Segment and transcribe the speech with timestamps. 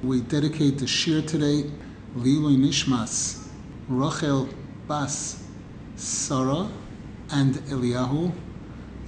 [0.00, 1.64] We dedicate the shir today,
[2.16, 3.48] Lilui Nishmas,
[3.88, 4.48] Rachel
[4.86, 5.42] Bas,
[5.96, 6.70] Sarah,
[7.32, 8.32] and Eliyahu,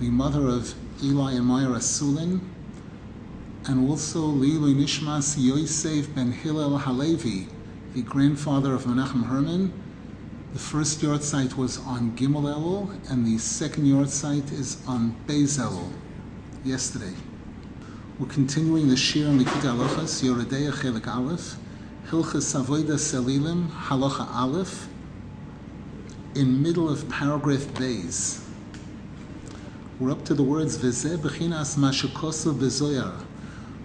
[0.00, 2.40] the mother of Eli and Meir Asulin,
[3.66, 7.47] and also Lilui Nishmas Yosef ben Hillel Halevi,
[7.95, 9.72] the grandfather of Menachem Herman.
[10.54, 15.15] The first yard site was on Gimel Elul, and the second yard site is on
[15.29, 15.93] Beis Elul,
[16.65, 17.15] yesterday.
[18.20, 21.56] We're continuing the Shir on Likut Halachas, Yoredeya Chelik Aleph,
[22.09, 24.88] Hilchas Avoida Selilim, Halacha Aleph,
[26.34, 28.45] in middle of paragraph Beis.
[29.98, 33.25] We're up to the words Veze Bechinas Mashakosu Bezoyar.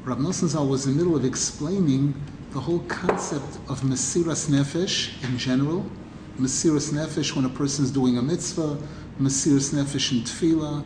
[0.04, 2.14] Rav Nosson Zal was in the middle of explaining
[2.52, 5.90] the whole concept of Mesiras Nefesh in general,
[6.38, 8.78] Mesiras Nefesh when a person is doing a mitzvah,
[9.18, 10.86] Mesiras Nefesh in Tefillah,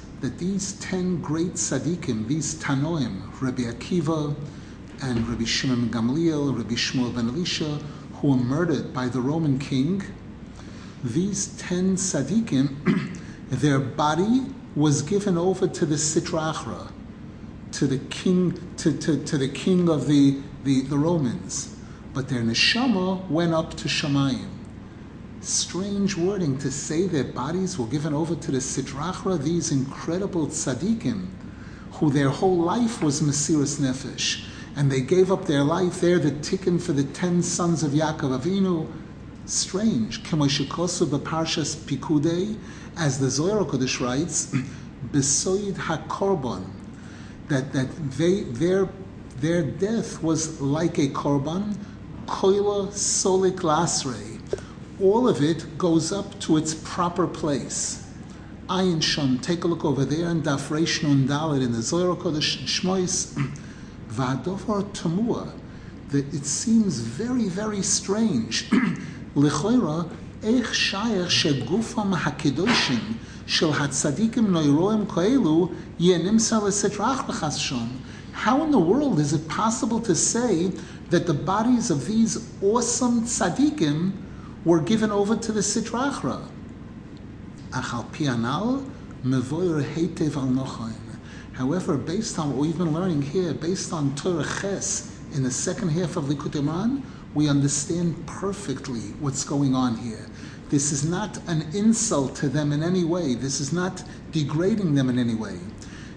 [0.21, 4.35] that these ten great tzaddikim, these Tanoim, Rabbi Akiva
[5.01, 7.79] and Rabbi Shimon Gamliel, Rabbi Yishmael ben Elisha,
[8.13, 10.03] who were murdered by the Roman king,
[11.03, 13.17] these ten tzaddikim,
[13.49, 16.91] their body was given over to the Sitrachra,
[17.71, 21.75] to the king, to, to, to the king of the, the, the Romans.
[22.13, 24.60] But their neshama went up to Shamayim.
[25.41, 31.29] Strange wording to say their bodies were given over to the Sitrachra, these incredible tzaddikim,
[31.93, 34.45] who their whole life was Mesiris Nefesh.
[34.75, 35.99] And they gave up their life.
[35.99, 38.87] They're the tikkun for the ten sons of Yaakov Avinu.
[39.47, 40.21] Strange.
[40.21, 42.55] Kemoshikosu b'parshas Pikudei,
[42.95, 44.53] as the Zohar Kodesh writes,
[45.11, 46.69] Besoid HaKorban,
[47.47, 48.87] that, that they, their,
[49.37, 51.75] their death was like a korban,
[52.27, 54.40] koila solik lasre
[55.00, 58.10] All of it goes up to its proper place.
[58.68, 62.16] Ayin Sham, take a look over there in Daf Reish Nun Dalet in the Zohar
[62.16, 63.34] Kodesh Shmois,
[64.10, 65.52] Vadovar Tamua,
[66.08, 68.70] that it seems very, very strange.
[69.34, 70.10] Lechoira,
[70.42, 73.16] איך שייך שגופם הקדושים
[73.46, 77.48] של הצדיקים נוירואים כאלו יהיה נמסר לסטרה אחרא
[78.44, 80.70] How in the world is it possible to say
[81.10, 84.12] that the bodies of these awesome tzaddikim
[84.63, 86.47] were given over to the Sitra Achra?
[87.71, 88.89] Achal pianal
[89.23, 90.93] mevoyer heitev al nochaim.
[91.53, 95.89] However, based on what we've been learning here, based on Torah Ches in the second
[95.89, 100.27] half of Likut Iman, we understand perfectly what's going on here.
[100.69, 103.35] This is not an insult to them in any way.
[103.35, 105.57] This is not degrading them in any way.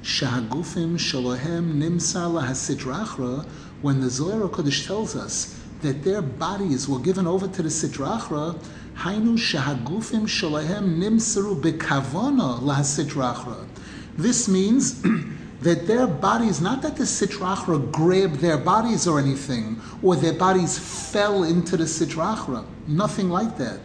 [0.03, 3.47] Shahagufim shalohem nimsa lahasitrachra,
[3.82, 8.59] when the Zohar Kodesh tells us that their bodies were given over to the sitrachra,
[8.97, 13.67] hainu shahagufim shalohem nimsaru bekavona lahasitrachra.
[14.17, 15.00] This means
[15.61, 20.78] that their bodies, not that the sitrachra grabbed their bodies or anything, or their bodies
[20.78, 22.65] fell into the sitrachra.
[22.89, 23.81] Nothing like that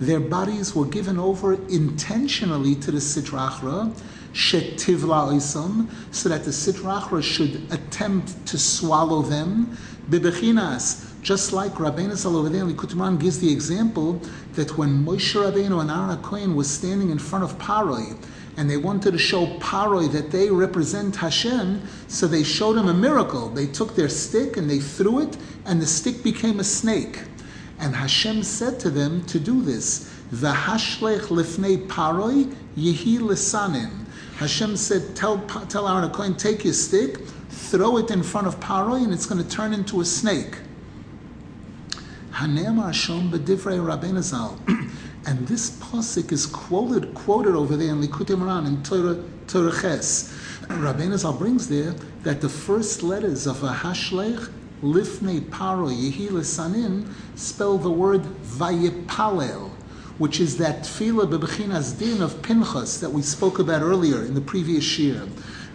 [0.00, 3.94] their bodies were given over intentionally to the Sitrachra,
[4.32, 9.76] shetivla oisam, so that the Sitrachra should attempt to swallow them.
[10.10, 14.20] Bibechinas, just like Rabbeinu Zal over there in Likutman gives the example
[14.52, 18.14] that when Moshe Rabbeinu and Aaron Cohen was standing in front of Paroi,
[18.58, 22.94] and they wanted to show Paroi that they represent Hashem, so they showed him a
[22.94, 23.48] miracle.
[23.48, 27.22] They took their stick and they threw it, and the stick became a snake.
[27.80, 30.12] And Hashem said to them to do this.
[30.30, 34.04] V'hashlech lifnei paroi yehi lisanin.
[34.36, 39.04] Hashem said, tell, tell Aaron Cohen, take your stick, throw it in front of Paroi,
[39.04, 40.58] and it's going to turn into a snake.
[42.34, 44.58] Hanem Hashem b'divrei Rabbeinu Zal.
[45.26, 50.36] And this pasuk is quoted quoted over there in Likutei Moharan in Torah, Torah Ches.
[50.62, 51.92] Rabbeinu Zal brings there
[52.24, 54.50] that the first letters of a hashlech
[54.82, 59.70] Lifnei Paro Yehi Sanin spell the word Vayipalel,
[60.18, 64.40] which is that tefillah bebechinas din of Pinchas that we spoke about earlier in the
[64.40, 65.22] previous year.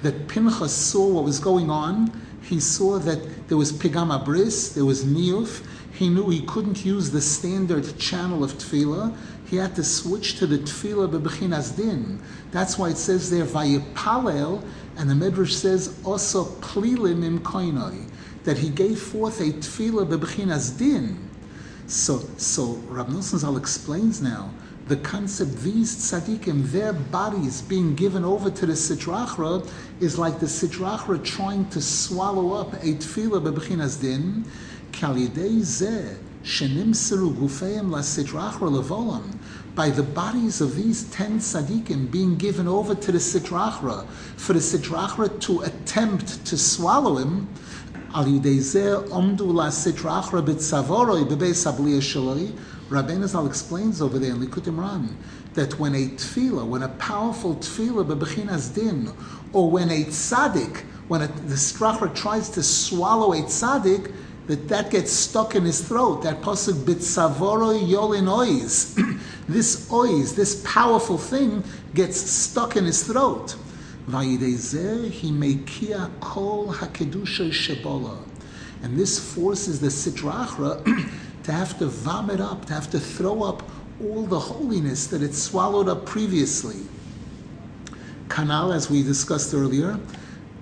[0.02, 2.12] That Pinchas saw what was going on.
[2.42, 5.64] He saw that there was pigama bris, there was niyuf.
[6.00, 9.14] He knew he couldn't use the standard channel of tefillah.
[9.50, 12.22] He had to switch to the tefillah bebechinas din.
[12.52, 14.64] That's why it says there Vayipalel,
[14.96, 18.10] and the Medrash says also plilim im koinoi
[18.46, 21.30] that he gave forth a tefillah bebechinas din.
[21.88, 24.54] So, so Rav Nosson Zal explains now
[24.88, 29.70] the concept these tzaddikim, their bodies being given over to the sitrachra,
[30.00, 34.46] is like the sitrachra trying to swallow up a tefillah bebechinas din,
[39.76, 44.06] by the bodies of these ten tzaddikim being given over to the sitrachra,
[44.36, 47.48] for the sitrachra to attempt to swallow him,
[48.14, 48.60] al yidei
[49.10, 55.16] omdu la sitrachra b'tzavoroi abliya shaloi, explains over there in Likutei Moharan
[55.54, 59.12] that when a tefillah, when a powerful tefillah bebechinas din,
[59.54, 64.14] or when a tzaddik, when a, the strachra tries to swallow a tzaddik,
[64.50, 66.24] that that gets stuck in his throat.
[66.24, 68.96] That pasuk bitzavoro yolin ois.
[69.48, 71.64] this ois, this powerful thing,
[71.94, 73.56] gets stuck in his throat.
[74.08, 74.12] he
[75.32, 78.18] mekia kol hakedusha shebola.
[78.82, 80.84] And this forces the sitrachra
[81.44, 83.62] to have to vomit up, to have to throw up
[84.02, 86.88] all the holiness that it swallowed up previously.
[88.30, 90.00] Kanal, as we discussed earlier,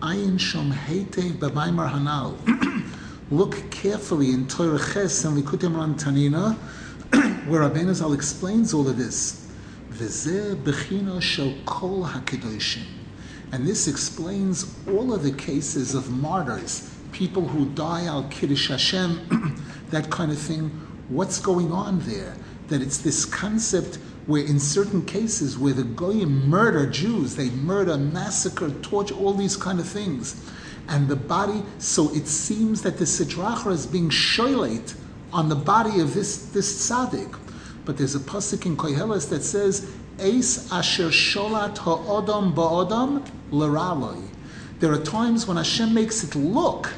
[0.01, 2.83] Ayin Shom Heitev B'Maimar Hanal.
[3.29, 6.55] Look carefully in Torah Ches and Likutim Moharan Tanina,
[7.49, 9.51] where Rabbeinu Zal explains all of this.
[13.51, 19.61] And this explains all of the cases of martyrs, people who die al Kiddush Hashem,
[19.89, 20.69] that kind of thing.
[21.09, 22.33] What's going on there?
[22.69, 27.97] That it's this concept where, in certain cases, where the goyim murder Jews, they murder,
[27.97, 30.49] massacre, torture, all these kind of things,
[30.89, 31.63] and the body.
[31.79, 34.95] So it seems that the sidrachra is being shoylate
[35.33, 37.35] on the body of this this tzaddik.
[37.85, 39.87] But there's a pasuk in Koheles that says,
[40.19, 44.21] "Eis asher sholat ha'odam ba'odam l'raloi."
[44.79, 46.93] There are times when Hashem makes it look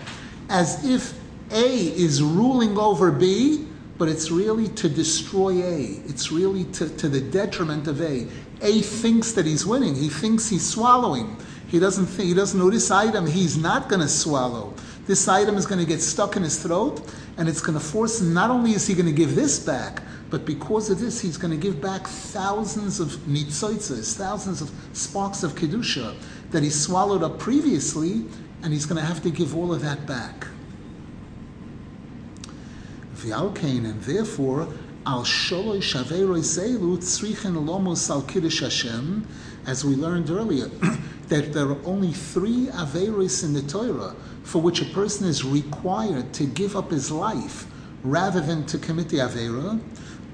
[0.49, 1.13] as if
[1.51, 3.65] a is ruling over B,
[3.97, 6.01] but it's really to destroy A.
[6.07, 8.27] It's really to, to the detriment of A.
[8.61, 9.95] A thinks that he's winning.
[9.95, 11.37] He thinks he's swallowing.
[11.69, 14.73] He doesn't think, he doesn't know this item he's not going to swallow.
[15.05, 17.01] This item is going to get stuck in his throat,
[17.37, 18.33] and it's going to force him.
[18.33, 21.51] Not only is he going to give this back, but because of this, he's going
[21.51, 26.15] to give back thousands of nitzoitzes, thousands of sparks of kedusha
[26.51, 28.25] that he swallowed up previously,
[28.63, 30.47] and he's going to have to give all of that back.
[33.21, 34.67] And therefore,
[35.05, 39.27] al sholoi shaveroi seilu tzrichen lomos al kiddush Hashem,
[39.69, 40.65] as we learned earlier,
[41.27, 46.33] that there are only three averos in the Torah for which a person is required
[46.33, 47.67] to give up his life
[48.03, 49.79] rather than to commit the avera.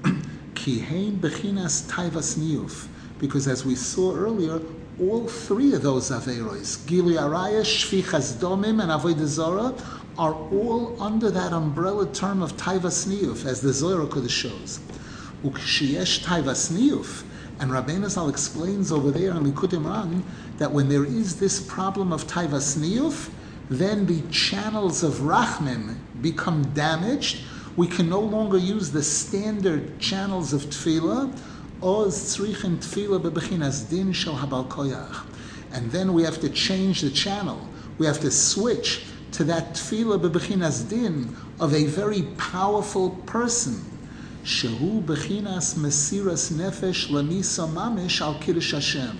[0.54, 2.86] Kihein bechinas taivas niyuf,
[3.18, 4.58] because as we saw earlier,
[4.98, 9.74] all three of those averos, Gili Araya, Shvichas Domim, and Avodah Zorah,
[10.16, 14.80] are all under that umbrella term of Taivas Niyuf, as the Zohar Kodesh shows.
[15.44, 17.24] Ukshiyesh Taivas Niyuf,
[17.58, 20.22] and Rabbeinu Zal explains over there in Likutei Moharan
[20.58, 23.30] that when there is this problem of Taivas Niyuf,
[23.70, 27.44] then the channels of Rachmim become damaged.
[27.76, 31.32] We can no longer use the standard channels of Tefillah.
[35.72, 37.68] And then we have to change the channel.
[37.98, 43.84] We have to switch to that tefillah bebechinas din of a very powerful person.
[44.46, 49.18] Shehu bechinas mesiras nefesh lamisa mamish al kiddush Hashem.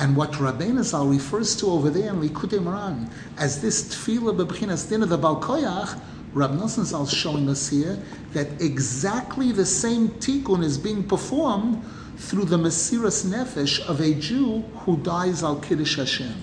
[0.00, 4.88] And what Rabbeinu Zal refers to over there in Likutei Moharan as this tefillah bebechinas
[4.88, 6.00] din of the Balkoyach,
[6.32, 8.02] Rab Nosson Zal showing us here
[8.32, 11.80] that exactly the same tikkun is being performed
[12.16, 16.34] through the mesiras nefesh of a Jew who dies al kiddush Hashem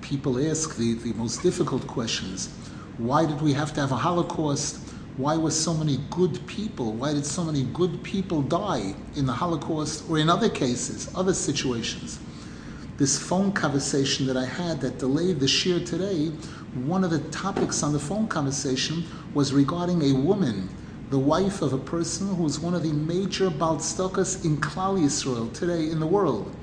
[0.00, 2.48] people ask the, the most difficult questions.
[2.98, 4.89] Why did we have to have a Holocaust?
[5.16, 6.92] Why were so many good people?
[6.92, 11.34] Why did so many good people die in the Holocaust or in other cases, other
[11.34, 12.18] situations?
[12.96, 16.28] This phone conversation that I had that delayed the shiur today,
[16.74, 20.68] one of the topics on the phone conversation was regarding a woman,
[21.10, 25.52] the wife of a person who is one of the major Baltstokas in Klal Yisrael
[25.52, 26.54] today in the world.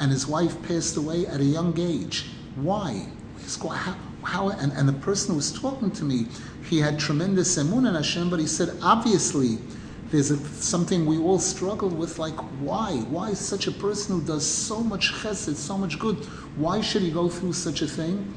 [0.00, 2.26] And his wife passed away at a young age.
[2.56, 3.06] Why?
[3.62, 6.26] How, how, and, and the person who was talking to me,
[6.68, 9.58] he had tremendous emun in Hashem, but he said, obviously,
[10.10, 12.96] there's a, something we all struggle with, like why?
[13.08, 16.16] Why such a person who does so much chesed, so much good,
[16.56, 18.34] why should he go through such a thing?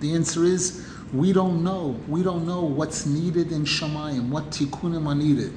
[0.00, 1.98] The answer is, we don't know.
[2.06, 5.52] We don't know what's needed in Shemayim, what tikkunim are needed.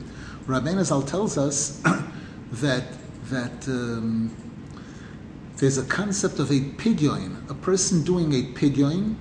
[0.47, 1.81] Rabbeinu Zal tells us
[2.53, 2.83] that
[3.29, 4.35] that um,
[5.57, 9.15] there's a concept of a pidyon, a person doing a pidyon,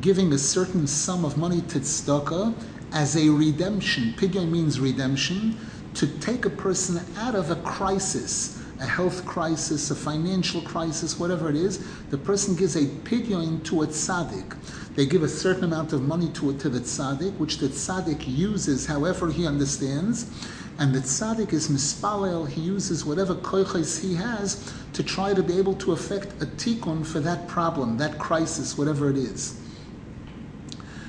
[0.00, 2.54] giving a certain sum of money to tzedakah,
[2.92, 4.14] as a redemption.
[4.16, 5.56] Pidyon means redemption,
[5.94, 11.48] to take a person out of a crisis, a health crisis, a financial crisis, whatever
[11.48, 11.84] it is.
[12.10, 14.56] The person gives a pidyon to a tzaddik.
[14.94, 18.86] They give a certain amount of money to, to the tzaddik, which the tzaddik uses
[18.86, 20.30] however he understands.
[20.78, 25.58] And the tzaddik is mispalel, he uses whatever koiches he has to try to be
[25.58, 29.60] able to effect a tikkun for that problem, that crisis, whatever it is.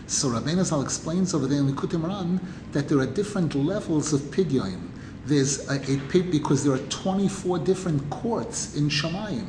[0.07, 2.39] So Rabbeinu Zal explains over there in the Kutim
[2.71, 4.89] that there are different levels of pidyon.
[5.25, 9.47] There's a, a because there are 24 different courts in Shemayim.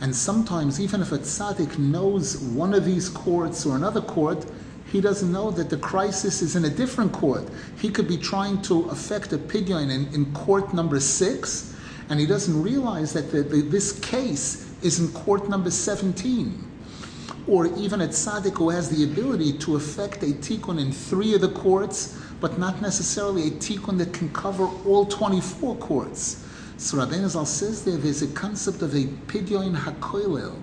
[0.00, 4.46] And sometimes, even if a tzaddik knows one of these courts or another court,
[4.92, 7.48] he doesn't know that the crisis is in a different court.
[7.80, 11.74] He could be trying to affect a pidyon in, in court number six,
[12.08, 16.67] and he doesn't realize that the, the, this case is in court number 17
[17.48, 21.40] or even a tzaddik who has the ability to effect a tikkun in three of
[21.40, 26.44] the courts, but not necessarily a tikkun that can cover all 24 courts.
[26.76, 30.54] So Rabbeinu Zal says there, there's a concept of a pidyon hakoilel.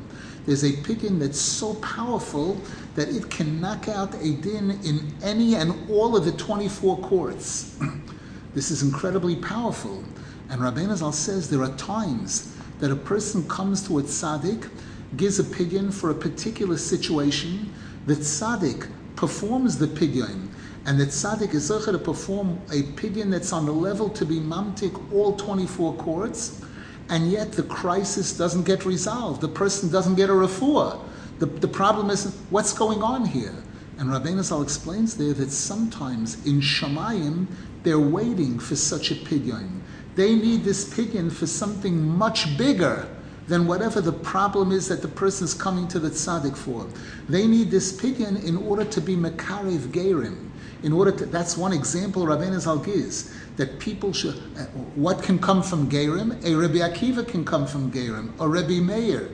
[0.46, 2.62] There's a pidyon that's so powerful
[2.94, 7.78] that it can knock out a din in any and all of the 24 courts.
[8.54, 10.04] this is incredibly powerful.
[10.50, 14.70] And Rabbeinu Zal says there are times that a person comes to a tzaddik
[15.18, 17.74] gives a pidyon for a particular situation,
[18.06, 20.50] the tzaddik performs the pidyon,
[20.86, 24.40] and the tzaddik is able to perform a pidyon that's on the level to be
[24.40, 26.62] mamtik all 24 courts,
[27.10, 29.42] and yet the crisis doesn't get resolved.
[29.42, 31.00] The person doesn't get a refuah.
[31.40, 33.56] The, the problem is, what's going on here?
[33.98, 37.48] And Rabbeinu Zal explains there that sometimes in Shamayim,
[37.84, 39.82] they're waiting for such a pidyon.
[40.16, 43.08] They need this pidyon for something much bigger
[43.48, 46.88] than whatever the problem is that the person is coming to the tzaddik for.
[47.30, 50.50] They need this pidyon in order to be mekarev gerim.
[50.84, 54.36] In order to, that's one example Rabbeinu gives that people should.
[54.58, 56.44] Uh, what can come from gerim?
[56.46, 58.32] A Rabbi Akiva can come from gerim.
[58.40, 59.30] A Rabbi Meir,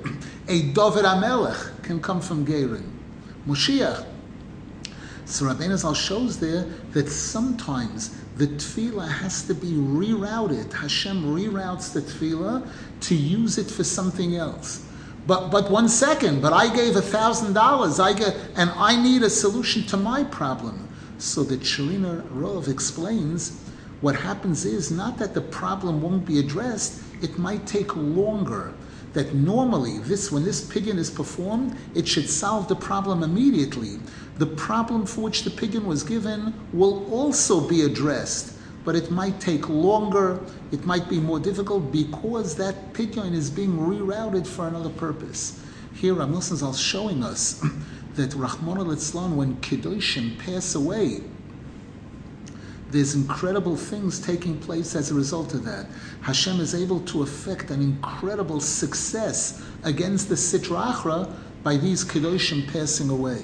[0.47, 2.89] a David Amelech can come from gerim.
[3.47, 4.05] Moshiach.
[5.25, 10.73] So Rabbeinu Zal shows there that sometimes the tefillah has to be rerouted.
[10.73, 12.67] Hashem reroutes the tefillah
[13.01, 14.83] to use it for something else.
[15.27, 17.99] But but one second, but I gave a thousand dollars.
[17.99, 20.87] I get and I need a solution to my problem.
[21.19, 23.61] So the Sharina Rov explains
[24.01, 28.73] what happens is not that the problem won't be addressed, it might take longer.
[29.13, 33.99] That normally this when this pidyon is performed, it should solve the problem immediately.
[34.41, 39.39] The problem for which the pidyon was given will also be addressed but it might
[39.39, 40.39] take longer,
[40.71, 45.63] it might be more difficult because that pidyon is being rerouted for another purpose.
[45.93, 47.63] Here, Ram is showing us
[48.15, 51.21] that Rahman al Islam, when Kedoshim pass away,
[52.89, 55.85] there's incredible things taking place as a result of that.
[56.23, 61.31] Hashem is able to effect an incredible success against the Sitra Achra
[61.61, 63.43] by these Kedoshim passing away.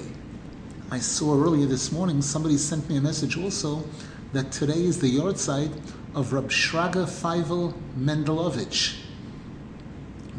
[0.90, 3.84] I saw earlier this morning, somebody sent me a message also
[4.32, 5.70] that today is the yahrzeit
[6.14, 8.98] of Rab Shraga Feivel Mendelovich.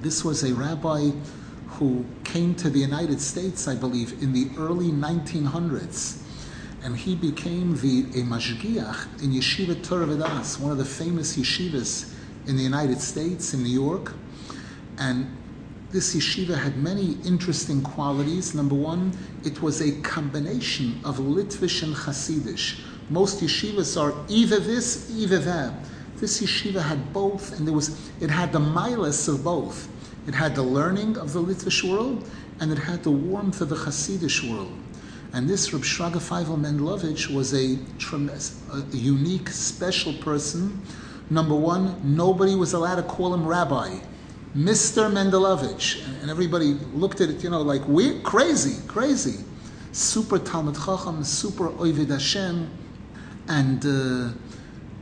[0.01, 1.11] This was a rabbi
[1.67, 6.19] who came to the United States, I believe, in the early 1900s.
[6.81, 12.11] And he became the a mashgiach in Yeshiva Torah one of the famous yeshivas
[12.47, 14.13] in the United States, in New York.
[14.97, 15.37] And
[15.91, 18.53] this yeshiva had many interesting qualities.
[18.53, 19.11] Number one,
[19.43, 22.79] it was a combination of Litvish and Hasidish.
[23.09, 25.73] Most yeshivas are either this, either that.
[26.17, 29.87] This yeshiva had both, and there was it had the milas of both.
[30.27, 32.29] It had the learning of the Litvish world,
[32.59, 34.73] and it had the warmth of the Hasidish world.
[35.33, 37.77] And this Reb Shraga Feivel Mendelovich was a,
[38.73, 40.81] a unique, special person.
[41.31, 43.99] Number one, nobody was allowed to call him rabbi.
[44.59, 45.09] Mr.
[45.09, 46.05] Mendelovich.
[46.21, 49.45] And everybody looked at it, you know, like, we're crazy, crazy.
[49.93, 52.69] Super Talmud Chacham, super Ovid Hashem.
[53.47, 54.33] And uh,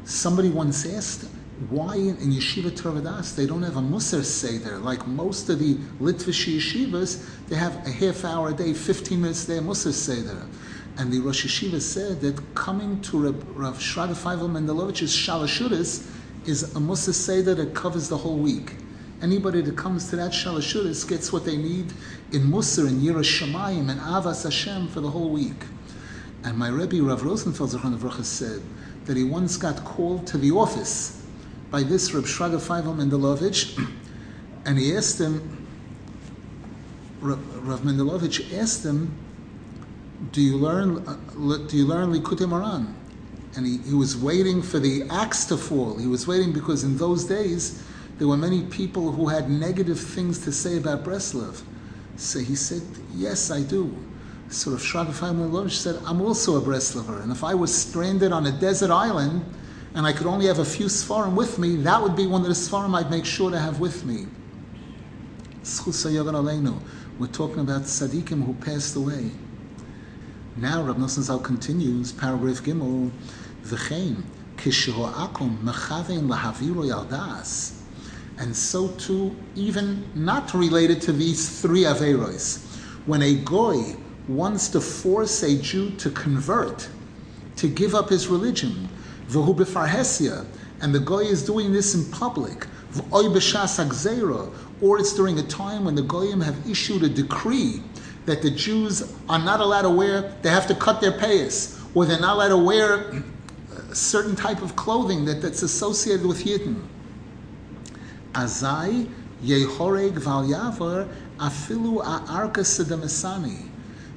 [0.06, 1.28] somebody once asked,
[1.72, 4.78] why in, Yeshiva Torah Vodaas they don't have a Musar Seder?
[4.78, 9.46] Like most of the Litvish yeshivas, they have a half hour a day, 15 minutes
[9.46, 10.46] a day, Musar Seder.
[10.98, 16.08] And the Rosh Yeshiva said that coming to Rav, Rav Feivel Mendelevich's Shalashuris
[16.46, 18.76] is a Musar Seder that covers the whole week.
[19.22, 21.92] Anybody that comes to that Shalashuris gets what they need
[22.32, 25.66] in Musar and Yerushalayim and Avas Hashem for the whole week.
[26.44, 28.62] And my Rebbe Rav Rosenfeld Zechron said
[29.06, 31.26] that he once got called to the office
[31.72, 33.78] by this Reb Shraga Feivel Mendelovich,
[34.66, 35.66] and he asked him,
[37.22, 39.18] Rav Mendelovich asked him,
[40.32, 41.16] do you learn uh,
[41.68, 42.94] do you learn Likutei Moharan?
[43.56, 45.98] And he, he was waiting for the axe to fall.
[45.98, 47.84] He was waiting because in those days
[48.18, 51.62] there were many people who had negative things to say about Breslov.
[52.16, 52.82] So he said,
[53.14, 53.96] Yes, I do.
[54.50, 58.46] So Rav Shraga Feinman said, I'm also a Breslover, and if I was stranded on
[58.48, 59.44] a desert island
[59.94, 62.48] and I could only have a few Sfarim with me, that would be one of
[62.48, 64.26] the Sfarim I'd make sure to have with me.
[67.20, 69.32] We're talking about tzaddikim who passed away.
[70.56, 73.12] Now Rav Nosson Zal continues, paragraph Gimel,
[73.64, 74.24] V'chein,
[74.56, 77.77] kishoakum mechavein lahaviro yaldas.
[78.40, 82.64] And so too, even not related to these three Averos,
[83.06, 83.96] when a Goy
[84.28, 86.88] wants to force a Jew to convert,
[87.56, 88.90] to give up his religion,
[89.30, 90.46] v'hu b'farhesia,
[90.82, 92.68] and the Goy is doing this in public,
[94.82, 97.82] or it's during a time when the Goyim have issued a decree
[98.26, 102.06] that the Jews are not allowed to wear, they have to cut their payas, or
[102.06, 103.24] they're not allowed to wear
[103.90, 106.84] a certain type of clothing that, that's associated with Yidden.
[108.38, 109.10] Azai
[109.44, 110.20] yehoreg
[111.40, 112.04] afilu.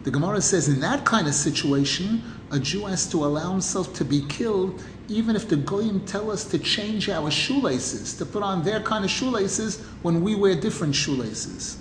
[0.03, 4.05] The Gemara says in that kind of situation, a Jew has to allow himself to
[4.05, 8.63] be killed, even if the goyim tell us to change our shoelaces, to put on
[8.63, 11.79] their kind of shoelaces when we wear different shoelaces.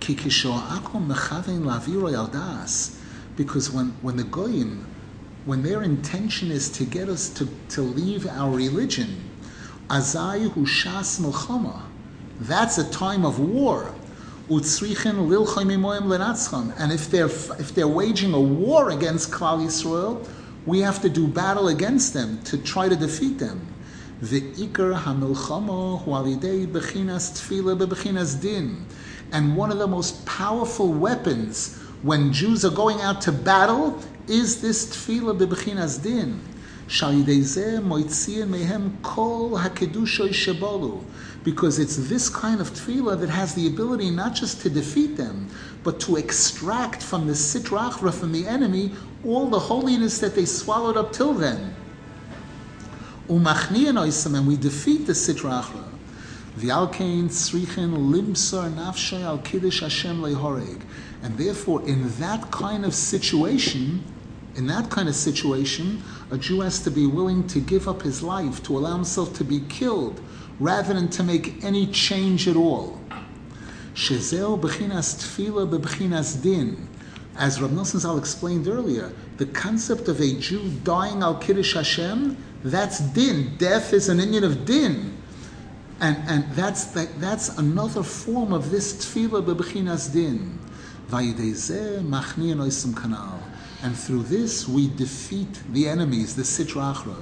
[0.00, 0.44] Because
[3.70, 4.86] when, when the goyim,
[5.44, 9.29] when their intention is to get us to, to leave our religion,
[9.90, 11.82] azai hu shas milchama,
[12.40, 13.92] that's a time of war.
[14.48, 14.80] And if
[17.10, 20.26] they're if they're waging a war against Klal Yisrael,
[20.66, 23.64] we have to do battle against them to try to defeat them.
[24.22, 28.86] The ikar hamilchama hualidei bechinas tefila bechinas din,
[29.30, 34.60] and one of the most powerful weapons when Jews are going out to battle is
[34.60, 36.40] this tefila bechinas din.
[41.42, 45.48] Because it's this kind of tefillah that has the ability not just to defeat them,
[45.84, 48.92] but to extract from the sitrachra, from the enemy,
[49.24, 51.74] all the holiness that they swallowed up till then.
[53.28, 55.84] And we defeat the sitrachra.
[56.58, 60.82] V'alkein tzrichin limsar nafshay al kiddush Hashem lehoreg.
[61.22, 64.02] And therefore, in that kind of situation,
[64.56, 68.22] in that kind of situation, a Jew has to be willing to give up his
[68.22, 70.20] life, to allow himself to be killed,
[70.58, 73.00] rather than to make any change at all.
[73.94, 76.88] Shezeo b'chinas tefila b'chinas din.
[77.36, 82.36] As Rav Nosson Zal explained earlier, the concept of a Jew dying al Kiddush Hashem,
[82.62, 83.56] that's din.
[83.56, 85.16] Death is an inyan of din.
[86.00, 90.58] And, and that's, that, that's another form of this tefillah b'chinas din.
[93.82, 97.16] And through this we defeat the enemies, the sitra achra.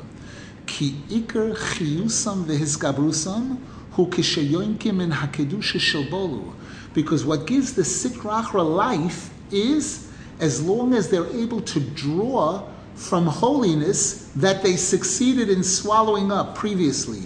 [0.67, 3.59] Ki ikar chiyusam v'hisgabrusam
[3.93, 6.53] hu kishayoinkim in hakedusha shalbolu.
[6.95, 13.27] Because what gives the sitrachra life is as long as they're able to draw from
[13.27, 17.23] holiness that they succeeded in swallowing up previously.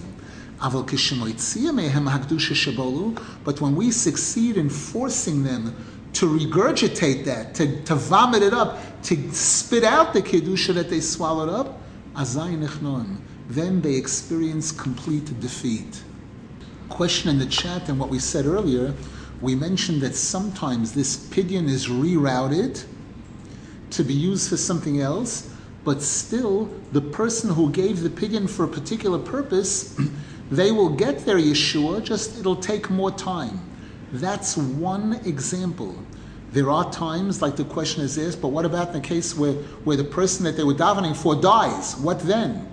[0.61, 0.93] But
[3.61, 5.75] when we succeed in forcing them
[6.13, 11.01] to regurgitate that, to, to vomit it up, to spit out the kedusha that they
[11.01, 11.79] swallowed up,
[13.49, 16.03] then they experience complete defeat.
[16.89, 18.95] Question in the chat and what we said earlier,
[19.41, 22.85] we mentioned that sometimes this pidyon is rerouted
[23.91, 25.51] to be used for something else,
[25.85, 29.99] but still the person who gave the pidyon for a particular purpose,
[30.51, 33.61] they will get their Yeshua, just it'll take more time.
[34.13, 35.97] That's one example.
[36.53, 39.53] There are times, like the question is asked, but what about in the case where,
[39.85, 41.97] where the person that they were davening for dies?
[41.97, 42.69] What then?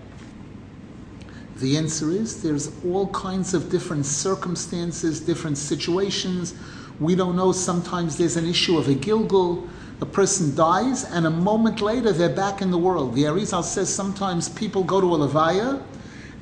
[1.57, 6.53] The answer is there's all kinds of different circumstances, different situations.
[6.99, 7.51] We don't know.
[7.51, 9.69] Sometimes there's an issue of a gilgul.
[10.01, 13.15] A person dies, and a moment later they're back in the world.
[13.15, 15.83] The Arizal says sometimes people go to a levaya,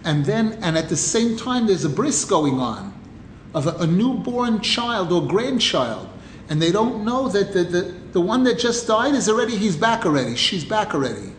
[0.04, 2.94] and then, and at the same time, there's a bris going on
[3.56, 6.08] of a, a newborn child or grandchild,
[6.50, 7.82] and they don't know that the, the,
[8.14, 11.34] the one that just died is already, he's back already, she's back already.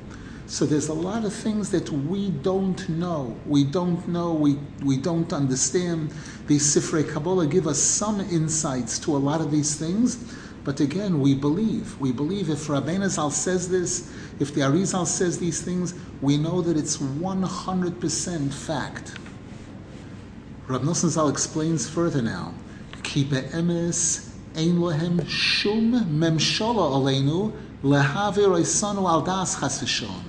[0.47, 3.37] So there's a lot of things that we don't know.
[3.45, 6.11] We don't know, we, we don't understand.
[6.47, 10.17] These Sifrei Kabbalah give us some insights to a lot of these things,
[10.65, 11.99] but again, we believe.
[12.01, 16.61] We believe if Rabbeinu Zal says this, if the Arizal says these things, we know
[16.63, 19.15] that it's 100% fact.
[20.67, 22.53] Rab Nosson Zal explains further now.
[23.03, 24.28] Kibe emes
[24.59, 27.53] ein lohem shum memshala aleinu
[27.85, 30.25] lehavir oisanu al das chas v'shalom.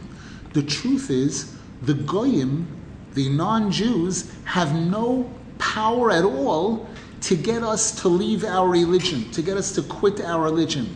[0.53, 2.67] The truth is, the goyim,
[3.15, 6.87] the non-Jews, have no power at all
[7.21, 10.95] to get us to leave our religion, to get us to quit our religion.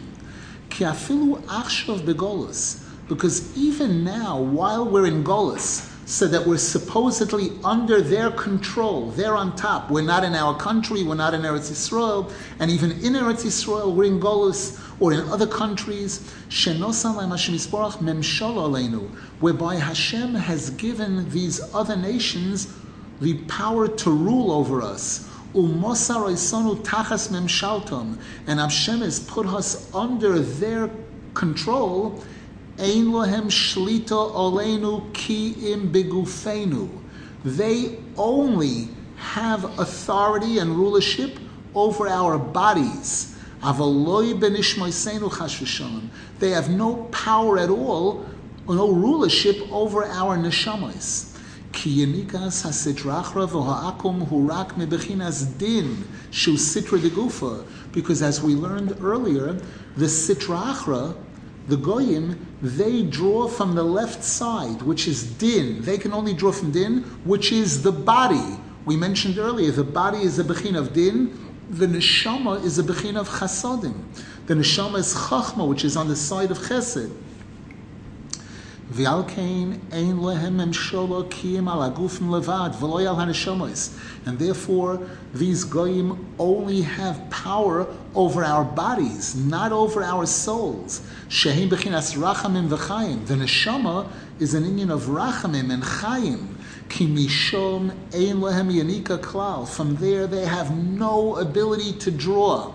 [3.10, 9.12] Because even now, while we're in Golus, so that we're supposedly under their control.
[9.12, 9.90] They're on top.
[9.90, 13.94] We're not in our country, we're not in Eretz Yisrael, and even in Eretz Yisrael,
[13.96, 16.20] we're in Golus or in other countries.
[19.40, 22.68] Whereby Hashem has given these other nations
[23.22, 25.30] the power to rule over us.
[25.56, 25.84] And
[28.60, 30.90] Hashem has put us under their
[31.34, 32.24] control
[32.80, 36.90] Ein lohem shlita olenu ki im bigufenu.
[37.46, 41.40] They only have authority and rulership
[41.76, 43.36] over our bodies.
[43.62, 43.70] They
[46.50, 48.26] have no power at all,
[48.68, 51.38] or no rulership over our neshamos.
[51.72, 57.66] Ki yanikas hasitrachra v'ha'akum hurak mebechinas din shu sitra de gufa.
[57.94, 59.54] Because as we learned earlier,
[59.96, 61.16] the sitrachra
[61.68, 65.82] the goyim they draw from the left side, which is din.
[65.82, 68.58] They can only draw from din, which is the body.
[68.86, 71.38] We mentioned earlier the body is a bechin of din.
[71.70, 73.96] The neshama is a bechin of chasadim.
[74.46, 77.12] The neshama is chachma, which is on the side of chesed.
[78.90, 79.00] And
[84.40, 91.02] therefore, these goyim only have power over our bodies, not over our souls.
[91.30, 93.26] Shehim bechinas rachamim v'chayim.
[93.26, 96.56] The neshama is an inyan of rachamim and chayim.
[96.90, 99.66] Ki mishom ein lehem yanika klal.
[99.68, 102.74] From there, they have no ability to draw.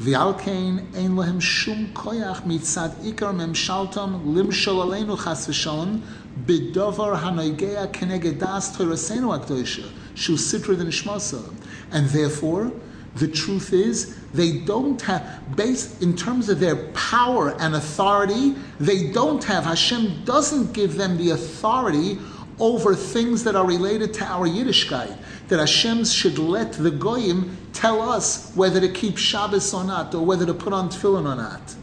[0.00, 6.00] V'alkein ein lehem shum koyach mitzad ikar memshaltam limshol aleinu chas v'shalom
[6.46, 11.42] b'dovar hanoigea keneged das toirasenu akdoisha shu sitra nishmasa.
[11.90, 12.70] And therefore,
[13.16, 19.10] the truth is, they don't have, based in terms of their power and authority, they
[19.10, 22.18] don't have, Hashem doesn't give them the authority
[22.60, 25.16] over things that are related to our Yiddishkeit.
[25.48, 30.24] That Hashem should let the Goyim tell us whether to keep Shabbos or not, or
[30.24, 31.74] whether to put on tefillin or not.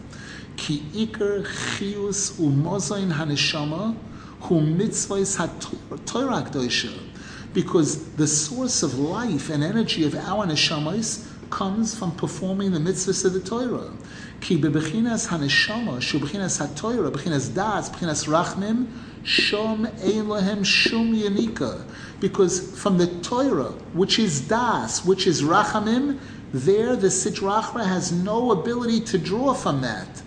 [0.55, 3.95] Ki iker chius umozain haneshama
[4.41, 5.49] hu mitzvahs ha
[7.53, 13.25] Because the source of life and energy of our neshamas comes from performing the mitzvahs
[13.25, 13.91] of the Torah.
[14.41, 18.87] Ki bebechinas haneshama shu bechinas ha-Torah, bechinas das, bechinas rachmim,
[19.23, 21.85] shom ein shum yanika.
[22.19, 26.19] Because from the Torah, which is das, which is rachamim,
[26.53, 30.21] there the sitrachra has no ability to draw from that.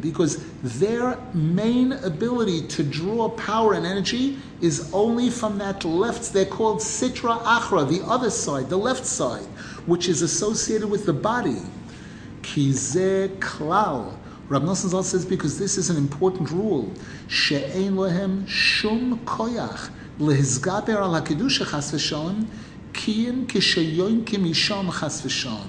[0.00, 6.32] Because their main ability to draw power and energy is only from that left.
[6.32, 9.46] They're called sitra achra, the other side, the left side,
[9.86, 11.62] which is associated with the body.
[12.42, 14.17] Ki ze klal.
[14.48, 16.90] Rab Nosson Zal says because this is an important rule.
[17.26, 22.46] She'ein lehem shum koyach lehizgaber al hakedusha chas v'shon
[22.92, 25.66] kiyim kishayoin kimisham chas v'shon.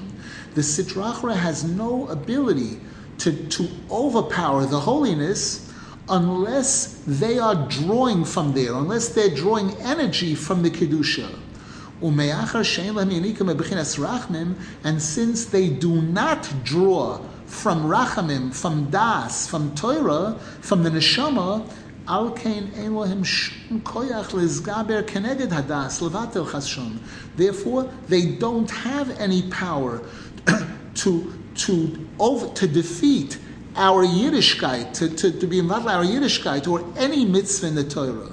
[0.55, 2.79] The Sitrachra has no ability
[3.17, 5.69] to, to overpower the holiness
[6.07, 11.29] unless they are drawing from there, unless they're drawing energy from the Kedusha.
[14.83, 21.67] And since they do not draw from Rachamim, from Das, from Torah, from the Neshama,
[22.07, 26.99] al kein Elohim shum koyach lizgaber keneged hadas levatel chashon.
[27.35, 30.01] Therefore, they don't have any power
[30.95, 33.38] to to over to defeat
[33.75, 37.83] our Yiddishkeit, to, to, to be involved in our Yiddishkeit, or any mitzvah in the
[37.83, 38.31] Torah.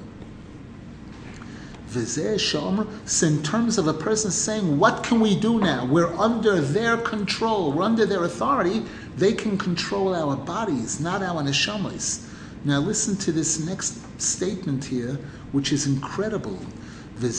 [1.89, 5.87] So in terms of a person saying, what can we do now?
[5.87, 8.83] We're under their control, we're under their authority,
[9.17, 12.27] they can control our bodies, not our neshamas.
[12.65, 15.19] Now listen to this next statement here,
[15.53, 16.59] which is incredible.
[17.19, 17.33] And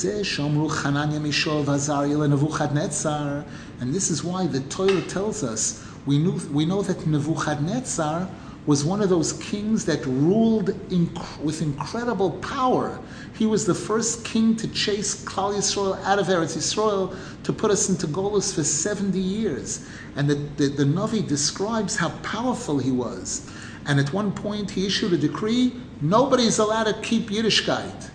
[3.94, 8.28] this is why the Torah tells us we, knew, we know that Nebuchadnezzar
[8.66, 13.00] was one of those kings that ruled inc- with incredible power.
[13.38, 17.70] He was the first king to chase Klal Yisrael out of Eretz Yisrael to put
[17.70, 19.88] us into Golus for 70 years.
[20.16, 23.48] And the, the, the Navi describes how powerful he was.
[23.86, 28.10] And at one point he issued a decree, nobody's allowed to keep Yiddishkeit.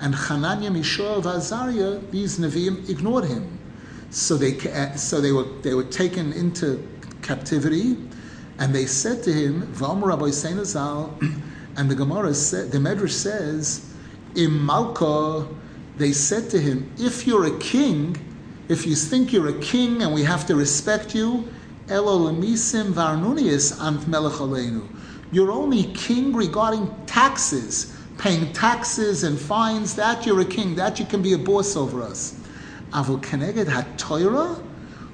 [0.00, 3.58] And Hananiah, Mishael, and Azariah, these Nevi'im, ignored him.
[4.10, 6.86] So they uh, so they were they were taken into
[7.22, 7.96] captivity,
[8.58, 11.18] and they said to him, "V'amar Rabbi Seinazal,"
[11.76, 13.91] and the Gemara said, the Medrash says,
[14.34, 15.46] "Im Malka."
[15.98, 18.16] They said to him, "If you're a king,
[18.68, 21.44] if you think you're a king and we have to respect you,
[21.88, 24.84] Elo lemisim varnunius ant melech aleinu."
[25.30, 29.94] You're only king regarding taxes, paying taxes and fines.
[29.94, 30.76] That you're a king.
[30.76, 32.34] That you can be a boss over us.
[32.92, 33.84] Avol keneged ha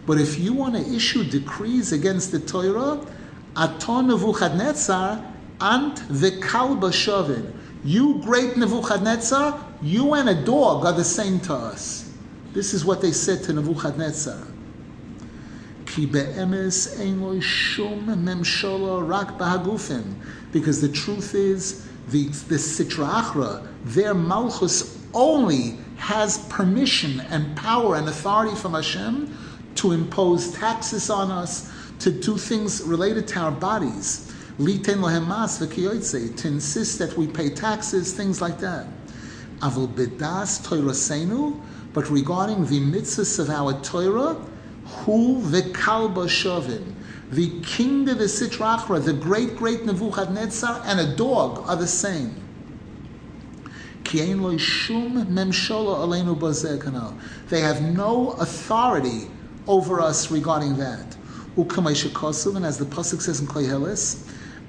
[0.07, 3.01] But if you want to issue decrees against the Torah,
[3.57, 5.25] aton Nebuchadnezzar
[5.61, 7.53] ant v'kalba shovin.
[7.85, 12.11] You great Nebuchadnezzar, you and a dog are the same to us.
[12.53, 14.47] This is what they said to Nebuchadnezzar.
[20.53, 27.97] Because the truth is, the, the Sitra Achra, their Malchus only has permission and power
[27.97, 29.37] and authority from Hashem
[29.77, 34.28] to impose taxes on us, to do things related to our bodies.
[34.59, 35.01] Liten
[36.37, 38.87] to insist that we pay taxes, things like that.
[39.61, 40.95] Avol bedas Torah
[41.93, 44.35] but regarding the mitzvahs of our Torah,
[44.85, 46.93] who the kalba shovin,
[47.31, 52.35] the king of the Sitrachra, the great great Nebuchadnezzar, and a dog are the same.
[54.11, 54.27] They
[57.61, 59.31] have no authority
[59.67, 61.17] over us regarding that.
[61.57, 64.28] And as the pasuk says in Koheles,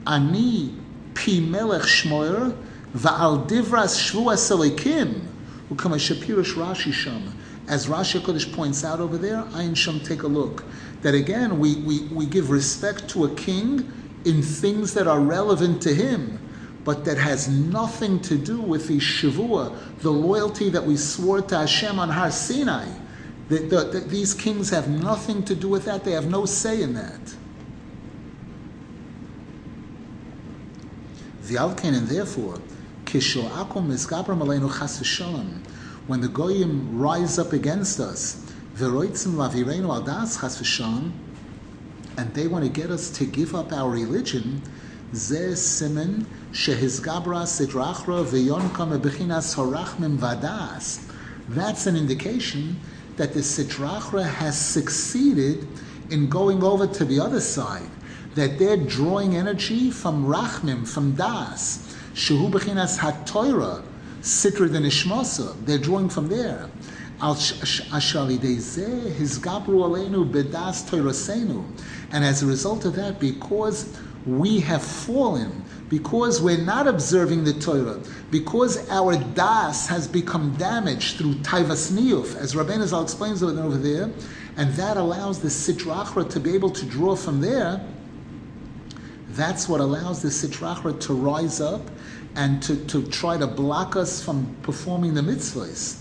[0.09, 0.73] ani
[1.13, 2.03] pi melech
[2.95, 5.21] va'al divras shvuas elikim.
[5.71, 5.99] Ukamay
[6.55, 7.33] Rashi sham
[7.69, 10.63] as Rashi Kodesh points out over there, Ayin Sham, take a look.
[11.03, 13.89] That again, we, we, we give respect to a king
[14.25, 16.39] in things that are relevant to him,
[16.83, 21.57] but that has nothing to do with the Shavua, the loyalty that we swore to
[21.59, 22.89] Hashem on Har Sinai.
[23.49, 26.81] The, the, the, these kings have nothing to do with that, they have no say
[26.81, 27.35] in that.
[31.49, 32.59] The Alkain, and therefore,
[33.05, 34.99] Kisho Akum Mizgabram Aleinu Chas
[36.05, 38.45] when the goyim rise up against us,
[38.79, 38.93] and
[42.35, 44.61] they want to get us to give up our religion,
[45.11, 45.97] that's an
[51.95, 52.79] indication
[53.17, 55.67] that the Sitrachra has succeeded
[56.11, 57.89] in going over to the other side,
[58.35, 63.83] that they're drawing energy from Rachmim, from Das, Shehu Bechinas HaTorah,
[64.21, 65.55] Sitra the Nishmasa.
[65.65, 66.69] They're drawing from there.
[67.21, 67.37] And
[72.25, 77.99] as a result of that, because we have fallen, because we're not observing the Torah,
[78.31, 84.09] because our das has become damaged through taivas niyuf, as Rabbeinu Zal explains over there,
[84.55, 87.81] and that allows the sitrachra to be able to draw from there.
[89.31, 91.81] That's what allows the sitrachra to rise up
[92.35, 95.97] and to, to try to block us from performing the mitzvahs.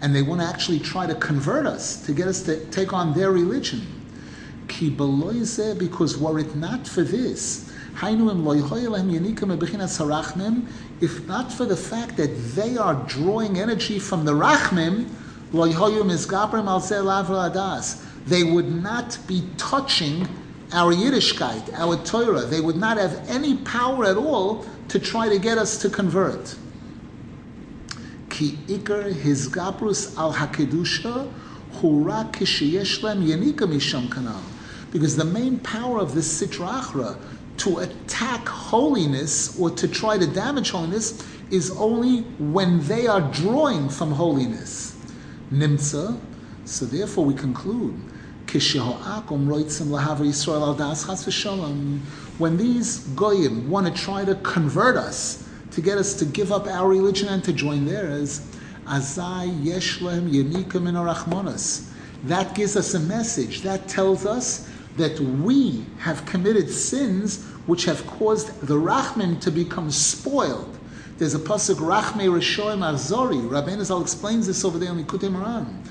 [0.00, 3.12] And they want to actually try to convert us, to get us to take on
[3.12, 3.82] their religion.
[5.78, 7.70] Because were it not for this,
[11.00, 15.08] if not for the fact that they are drawing energy from the Rachmim,
[18.28, 20.28] they would not be touching
[20.72, 22.42] our Yiddishkeit, our Torah.
[22.42, 26.56] They would not have any power at all to try to get us to convert.
[28.28, 31.32] Ki ikar his gabrus al hakedusha
[31.76, 34.42] hura kishiyeshlem yanika misham kanal.
[34.92, 37.18] Because the main power of this sitra achra
[37.58, 43.88] to attack holiness or to try to damage holiness is only when they are drawing
[43.88, 44.96] from holiness.
[45.50, 46.18] Nimtza.
[46.66, 47.98] So therefore we conclude
[52.38, 56.66] when these goyim want to try to convert us, to get us to give up
[56.66, 58.40] our religion and to join theirs,
[62.24, 63.60] That gives us a message.
[63.62, 69.90] That tells us that we have committed sins which have caused the Rachman to become
[69.90, 70.78] spoiled.
[71.18, 73.46] There's a pasuk Rachme Rishoim Azori.
[73.48, 75.84] Rabbeinu Zal explains this over there in Likutei Moharan.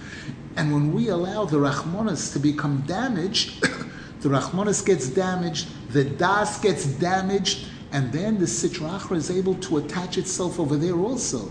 [0.57, 3.61] And when we allow the Rachmanis to become damaged,
[4.21, 9.53] the Rachmanis gets damaged, the Das gets damaged, and then the Sitra Achra is able
[9.55, 11.47] to attach itself over there also.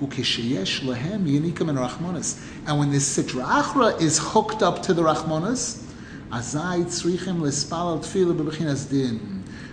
[0.00, 0.08] And
[2.78, 5.84] when the Sitra Achra is hooked up to the Rachmanis,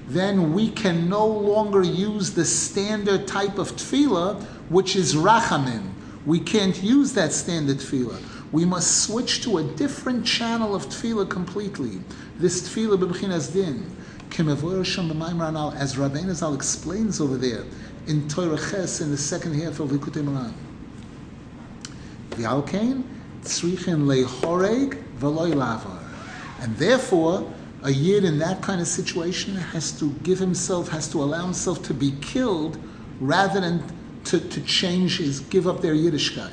[0.09, 5.91] then we can no longer use the standard type of tefillah, which is rachamim,
[6.25, 8.36] We can't use that standard tefillah.
[8.51, 11.99] We must switch to a different channel of tefillah completely.
[12.37, 13.93] This tefillah b'bchinas din.
[14.29, 17.63] As Rabbeinu Zal explains over there
[18.07, 20.53] in Torah Ches in the second half of Likutei Moharan.
[22.31, 23.03] The Alkain,
[23.43, 26.03] tzrichin lehoreg v'loy lavar.
[26.61, 27.51] And therefore,
[27.83, 31.83] a yid in that kind of situation has to give himself, has to allow himself
[31.83, 32.77] to be killed
[33.19, 33.83] rather than
[34.25, 36.51] to, to change his, give up their Yiddishkeit.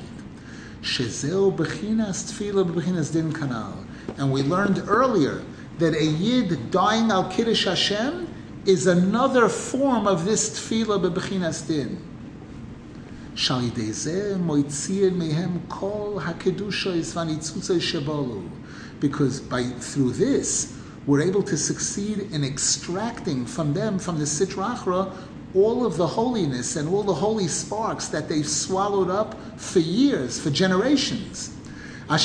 [0.85, 3.87] Shezeu bechinas tefillah bechinas din kanal.
[4.17, 5.41] And we learned earlier
[5.79, 8.27] that a yid dying al kiddush Hashem
[8.67, 11.97] is another form of this tefillah bechinas din.
[18.99, 24.75] Because by through this, we're able to succeed in extracting from them, from the Sitra
[24.77, 25.11] Achra,
[25.55, 30.39] all of the holiness and all the holy sparks that they've swallowed up for years,
[30.39, 31.55] for generations.
[32.07, 32.21] And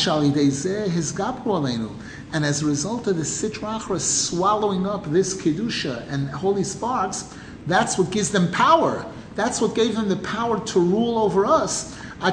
[2.45, 7.33] as a result of the Sitra Achra swallowing up this Kedusha and holy sparks,
[7.67, 9.07] that's what gives them power.
[9.37, 11.97] That's what gave them the power to rule over us.
[12.21, 12.33] To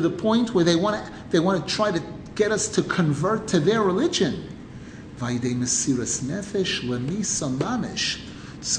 [0.00, 2.00] the point where they want to, they want to try to
[2.36, 4.57] get us to convert to their religion.
[5.20, 5.26] So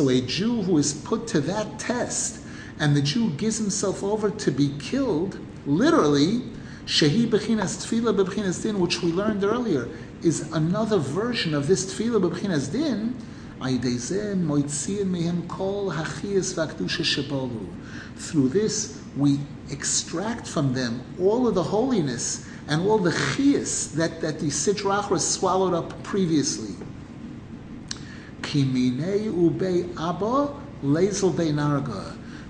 [0.10, 2.40] a Jew who is put to that test,
[2.80, 6.44] and the Jew gives himself over to be killed, literally,
[6.86, 9.90] shehi bechinas tefillah bechinas din, which we learned earlier,
[10.24, 13.16] is another version of this tefillah bechinas din.
[18.16, 24.22] Through this, we extract from them all of the holiness and all the chias that,
[24.22, 26.76] that the Sitra Achra swallowed up previously.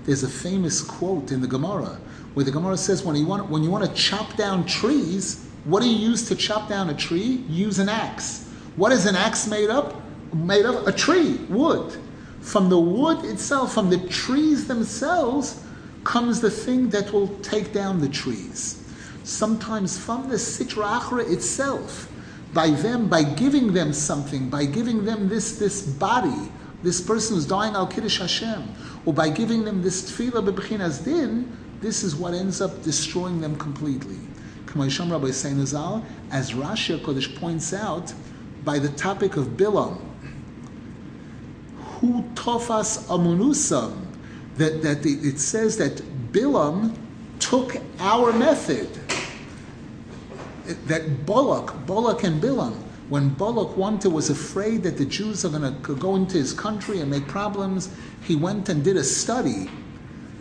[0.04, 1.98] There's a famous quote in the Gemara
[2.34, 5.82] where the Gemara says when you want when you want to chop down trees, what
[5.82, 7.42] do you use to chop down a tree?
[7.48, 8.46] Use an axe.
[8.76, 10.00] What is an axe made up?
[10.34, 11.96] Made of a tree, wood.
[12.40, 15.62] From the wood itself, from the trees themselves,
[16.04, 18.79] comes the thing that will take down the trees
[19.24, 22.10] sometimes from the Sitra Achra itself,
[22.52, 26.50] by them, by giving them something, by giving them this, this body,
[26.82, 28.64] this person who's dying al Kiddush Hashem,
[29.04, 33.56] or by giving them this tefillah bebechinas din, this is what ends up destroying them
[33.56, 34.18] completely.
[34.66, 38.12] K'maysham Rabbi Seinazal, as Rashi Kodesh points out,
[38.64, 40.00] by the topic of Bilam,
[42.00, 44.06] who tofas amunusam,
[44.56, 45.96] that, that it says that
[46.32, 46.96] Bilam
[47.38, 48.88] took our method,
[50.86, 52.74] that Balak, Balak and Bilam,
[53.08, 57.00] when Balak wanted, was afraid that the Jews are going to go into his country
[57.00, 59.68] and make problems, he went and did a study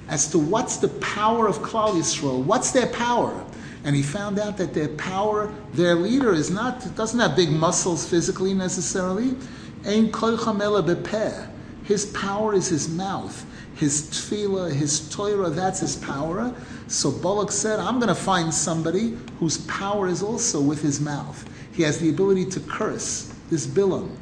[0.07, 3.45] as to what's the power of Klal Yisrael, what's their power.
[3.83, 8.07] And he found out that their power, their leader is not, doesn't have big muscles
[8.07, 9.35] physically necessarily.
[11.83, 13.45] His power is his mouth
[13.79, 16.53] his tefillah, his Torah, that's his power.
[16.89, 21.47] So Balak said, I'm going to find somebody whose power is also with his mouth.
[21.71, 24.17] He has the ability to curse, this Bilam.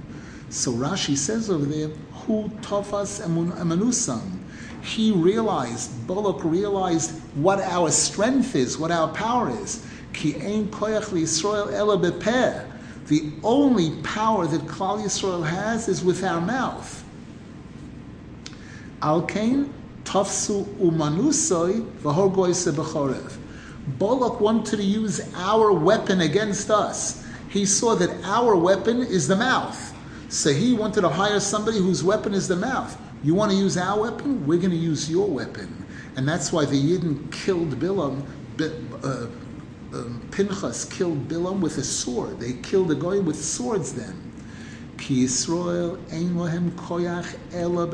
[0.49, 4.39] So Rashi says over there, Hu tofas emanusam.
[4.83, 9.85] He realized, Balak realized what our strength is, what our power is.
[10.11, 11.97] Ki ein koyach Yisrael ela
[13.07, 17.05] The only power that Klal Yisrael has is with our mouth.
[19.01, 19.69] Alkain,
[20.07, 23.37] Tafsu Umanusoi, Vahorgoise Bechorev.
[23.99, 27.25] Balak wanted to use our weapon against us.
[27.49, 29.93] He saw that our weapon is the mouth.
[30.29, 32.97] So he wanted to hire somebody whose weapon is the mouth.
[33.21, 34.47] You want to use our weapon?
[34.47, 35.85] We're going to use your weapon.
[36.15, 38.25] And that's why the Yidden killed Bilam.
[38.59, 39.27] Uh,
[39.93, 42.39] um, Pinchas killed Bilam with a sword.
[42.39, 44.27] They killed the guy with swords then.
[44.97, 47.87] Ki Yisrael ein lohem koyach ela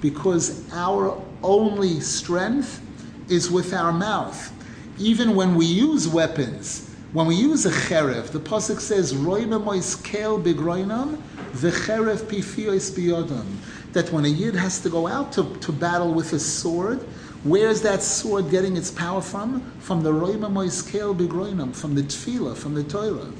[0.00, 2.80] because our only strength
[3.28, 4.52] is with our mouth.
[4.98, 10.38] Even when we use weapons, when we use a cherev, the pasuk says, "Roimemois kel
[10.38, 11.18] begroinam,
[11.52, 13.46] v'cherev pifiois biyodam."
[13.92, 17.00] That when a yid has to go out to, to battle with a sword,
[17.44, 19.62] where is that sword getting its power from?
[19.78, 23.32] From the roimemois kel begroinam, from the tefillah, from the Torah.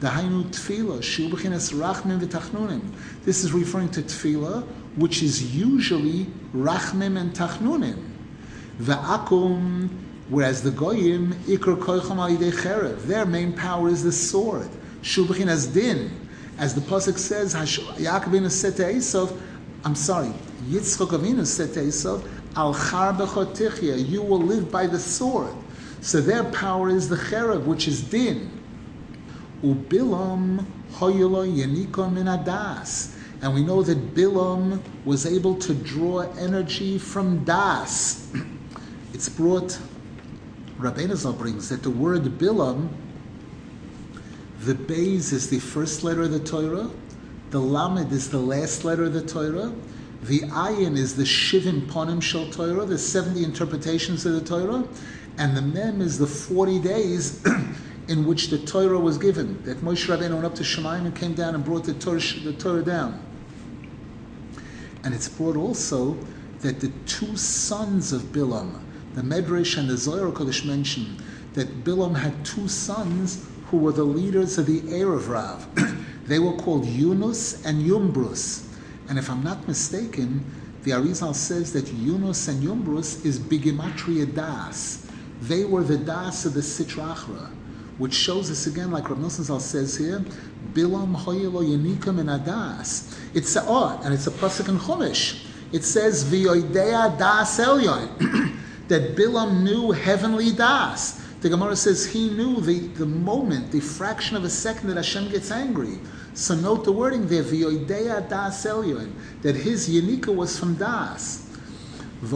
[0.00, 2.82] The Hainu Tefillah, Shubachinas Rachmim v'Tachnunim.
[3.24, 8.10] This is referring to Tefillah, which is usually Rachmim and Tachnunim.
[8.78, 9.88] V'Akum,
[10.28, 14.68] whereas the Goyim, Ikr Koicham Alidei Cherev, their main power is the sword.
[15.02, 16.20] Shubachinas Din.
[16.58, 19.36] As the Pasuk says, Yaakov said to Esav,
[19.84, 20.32] I'm sorry,
[20.68, 22.26] Yitzchok Avinu said to Esav,
[22.56, 25.52] Al charbechotichya, you will live by the sword.
[26.00, 28.50] So their power is the cherev, which is din.
[29.62, 33.13] Ubilam hoyolo yenikon min adas.
[33.44, 38.32] And we know that Bilam was able to draw energy from Das.
[39.12, 39.78] It's brought,
[40.78, 42.88] Rabbeinu brings that the word Bilam,
[44.60, 46.88] the Beis is the first letter of the Torah,
[47.50, 49.74] the Lamed is the last letter of the Torah,
[50.22, 54.88] the Ayin is the Shivim Ponim Shel Torah, the 70 interpretations of the Torah,
[55.36, 57.44] and the Mem is the 40 days
[58.08, 59.62] in which the Torah was given.
[59.64, 62.54] That Moshe Rabbeinu went up to Shemaim and came down and brought the Torah, the
[62.54, 63.20] Torah down.
[65.04, 66.16] And it's brought also
[66.60, 68.80] that the two sons of Bilam,
[69.14, 71.18] the Medrash and the Zohar Kodesh mention
[71.52, 75.68] that Bilam had two sons who were the leaders of the Erev Rav.
[76.26, 78.66] they were called Yunus and Yumbrus.
[79.08, 80.44] And if I'm not mistaken,
[80.84, 85.06] the Arizal says that Yunus and Yumbrus is Bigimatria Das.
[85.42, 87.50] They were the Das of the Sitra Achra,
[87.98, 90.20] which shows us again, like Rav Nosson says here,
[90.72, 93.18] Bilam Hoyelo Yanikam and Adas.
[93.34, 95.46] It's a, oh, and it's a pasuk in Chumash.
[95.72, 98.58] It says V'yoidea Das Elyon.
[98.88, 101.20] that Bilam knew heavenly das.
[101.40, 105.30] The Gemara says he knew the, the moment, the fraction of a second that Hashem
[105.30, 105.98] gets angry.
[106.34, 111.43] So note the wording there, v'yoidea das elyon, that his yanika was from das.
[112.24, 112.32] And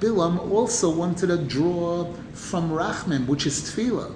[0.00, 4.14] Bilam also wanted to draw from Rachmim, which is tefillah.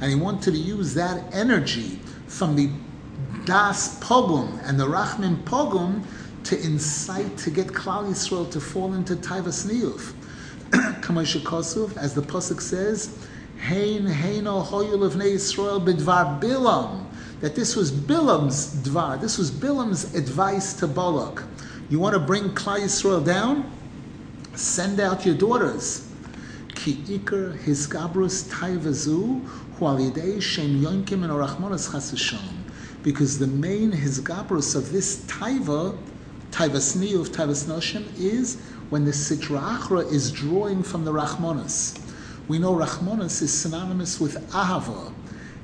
[0.00, 2.70] And he wanted to use that energy from the
[3.44, 6.02] das pogum and the rachmin pogum
[6.44, 10.14] to incite to get Klal Yisrael to fall into taivas niyuf.
[11.96, 13.27] As the pasuk says,
[13.60, 17.04] Hein heino hoyul of Yisrael bidvar bilam.
[17.40, 19.20] That this was Bilam's dvar.
[19.20, 21.44] This was Bilam's advice to Balak.
[21.88, 23.70] You want to bring Klal Yisrael down?
[24.56, 26.10] Send out your daughters.
[26.74, 29.40] Ki hiskabrus taivazu
[30.42, 31.88] shem yonkim and orachmonas
[33.04, 35.96] because the main hizgabrus of this taiva,
[36.50, 42.07] taivas of taivas noshim, is when the sitra achra is drawing from the rachmonas.
[42.48, 45.12] We know rachmonas is synonymous with ahava,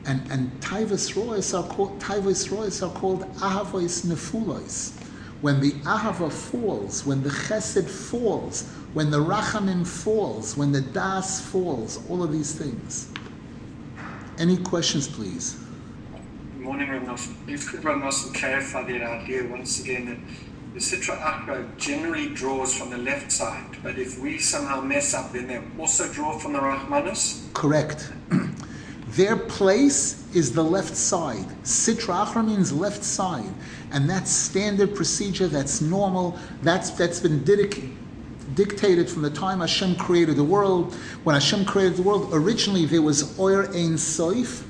[0.07, 4.93] and and taivas rois are called taivas rois are called ahavois nefulois.
[5.41, 11.41] When the ahava falls, when the chesed falls, when the rachamim falls, when the das
[11.41, 13.09] falls, all of these things.
[14.39, 15.57] Any questions, please?
[16.64, 17.35] morning, Rav Nosson.
[17.47, 20.18] If Rav Nosson clarify that idea once again that
[20.75, 25.33] the Sitra Achra generally draws from the left side, but if we somehow mess up,
[25.33, 27.53] then they also draw from the Rahmanis?
[27.55, 28.12] Correct.
[29.11, 31.47] Their place is the left side.
[31.62, 33.55] Sitra Achra means left side,
[33.93, 35.47] and that's standard procedure.
[35.47, 36.37] That's normal.
[36.62, 37.97] That's that's been dedicated
[38.55, 40.95] dictated from the time Hashem created the world.
[41.25, 44.64] When Hashem created the world, originally there was Oyer Ein Soif,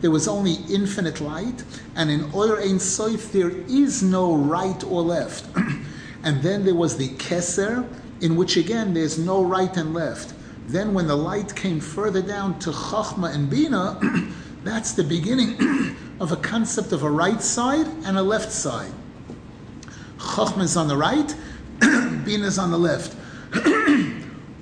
[0.00, 1.62] there was only infinite light,
[1.94, 5.44] and in Oyer Ein Soif there is no right or left.
[6.22, 7.86] and then there was the Keser,
[8.20, 10.34] in which again there's no right and left.
[10.66, 13.98] Then when the light came further down to Chachma and Bina,
[14.64, 15.56] that's the beginning
[16.20, 18.92] of a concept of a right side and a left side.
[20.18, 21.34] Chachma is on the right,
[21.80, 23.16] Bina is on the left.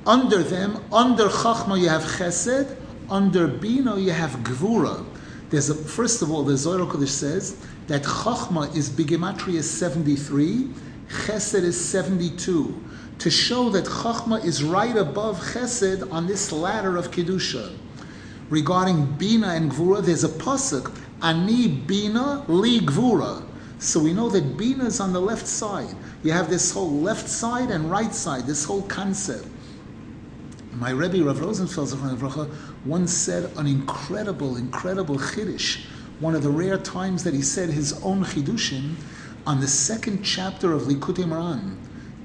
[0.07, 2.77] under them, under Chachma you have Chesed,
[3.11, 5.05] under Bina you have Gvura.
[5.51, 10.69] There's a, first of all, the Zohar Kodesh says that Chachma is Bigematria 73,
[11.09, 12.85] Chesed is 72,
[13.19, 17.75] to show that Chachma is right above Chesed on this ladder of Kedusha.
[18.51, 23.43] Regarding Bina and Gvura, there's a pasuk, Ani Bina li Gvura.
[23.79, 25.95] So we know that Bina is on the left side.
[26.25, 29.47] You have this whole left side and right side, this whole concept.
[30.79, 32.55] My Rebbe Rav Rosenfeld
[32.87, 35.85] once said an incredible, incredible chiddush.
[36.21, 38.95] One of the rare times that he said his own chidushim
[39.45, 41.75] on the second chapter of Likutei Moharan,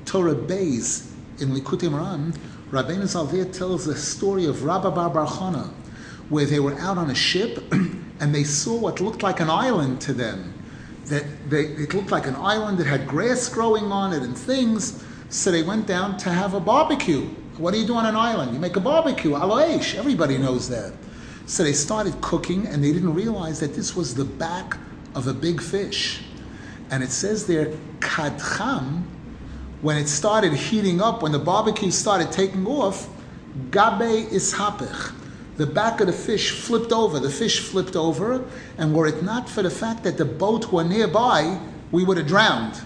[0.06, 2.38] Torah Beis in Likutei Moharan.
[2.70, 5.72] Rabbeinu Zalvir tells the story of Rabba Bar Bar Chana,
[6.30, 10.00] where they were out on a ship and they saw what looked like an island
[10.02, 10.54] to them.
[11.06, 15.04] That they, it looked like an island that had grass growing on it and things.
[15.30, 17.28] So they went down to have a barbecue.
[17.58, 18.54] What do you do on an island?
[18.54, 19.96] You make a barbecue, aloesh.
[19.96, 20.94] Everybody knows that.
[21.46, 24.78] So they started cooking, and they didn't realize that this was the back
[25.14, 26.24] of a big fish.
[26.90, 29.04] And it says there, kadcham,
[29.82, 33.08] when it started heating up, when the barbecue started taking off,
[33.70, 35.14] gabe ishapich.
[35.58, 37.20] the back of the fish flipped over.
[37.20, 38.44] The fish flipped over,
[38.80, 41.60] and were it not for the fact that the boat were nearby,
[41.92, 42.82] we would have drowned.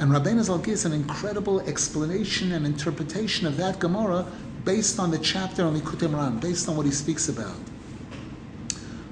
[0.00, 4.24] And Rabbeinu Zal gives an incredible explanation and interpretation of that Gemara
[4.64, 7.58] based on the chapter on Likutei Moharan, based on what he speaks about.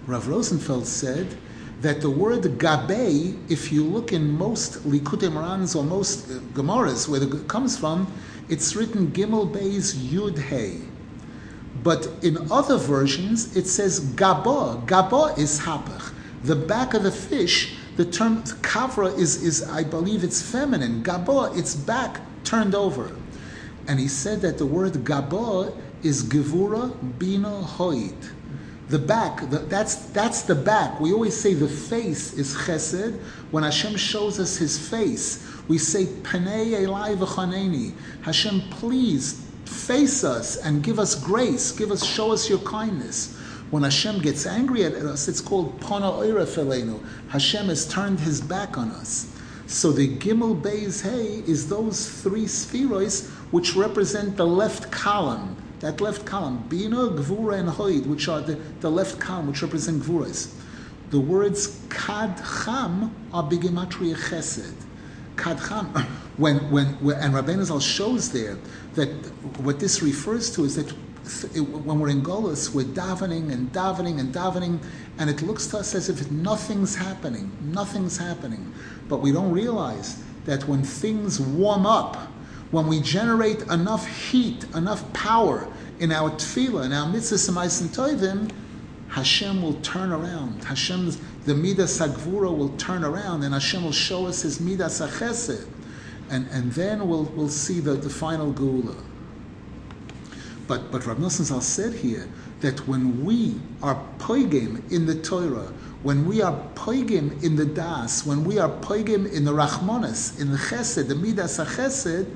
[0.06, 1.36] Rav Rosenfeld said
[1.82, 7.06] that the word gabe, if you look in most Likutei Moharans or most uh, Gemaras
[7.06, 8.10] where it comes from,
[8.48, 10.78] it's written Gimel Beis Yud Hey.
[11.82, 14.82] But in other versions, it says gaba.
[14.86, 16.14] Gaba is hapach.
[16.44, 21.02] The back of the fish, the term kavra is, is I believe it's feminine.
[21.02, 23.10] Gaba, its back turned over.
[23.88, 25.72] And he said that the word gaba
[26.04, 28.14] is gevura bina hoid.
[28.88, 31.00] The back, the, that's, that's the back.
[31.00, 33.18] We always say the face is chesed.
[33.50, 37.94] When Hashem shows us his face, we say, Panei Elai v'chaneni.
[38.22, 41.72] Hashem, please face us and give us grace.
[41.72, 43.36] Give us, show us your kindness.
[43.70, 47.04] When Hashem gets angry at us, it's called Pana Oira Felenu.
[47.28, 49.30] Hashem has turned his back on us.
[49.66, 56.00] So the Gimel Beis Hey is those three spheroids which represent the left column that
[56.00, 60.52] left column, Bina, Gvura, and Hoid, which are the, the left column, which represent Gvuras.
[61.10, 64.74] The words Kad Cham are Bigimatria Chesed.
[65.36, 65.86] Kad Cham,
[66.36, 68.58] when, when, when, and Rabbeinu Zal shows there
[68.94, 69.08] that
[69.60, 70.92] what this refers to is that
[71.56, 74.80] when we're in Golis, we're davening and davening and davening,
[75.18, 78.72] and it looks to us as if nothing's happening, nothing's happening.
[79.08, 82.16] But we don't realize that when things warm up,
[82.70, 85.68] when we generate enough heat, enough power
[86.00, 88.50] in our tefillah, in our mitzvahs and tovim,
[89.08, 90.64] Hashem will turn around.
[90.64, 95.66] Hashem's the midas sagvura will turn around, and Hashem will show us His midas achesed,
[96.30, 99.02] and and then we'll we'll see the, the final geula.
[100.68, 102.28] But but Rav Nosson Zal said here
[102.60, 108.26] that when we are poigim in the Torah, when we are poigim in the das,
[108.26, 112.28] when we are poigim in the rachmanis, in the chesed, the midas chesed,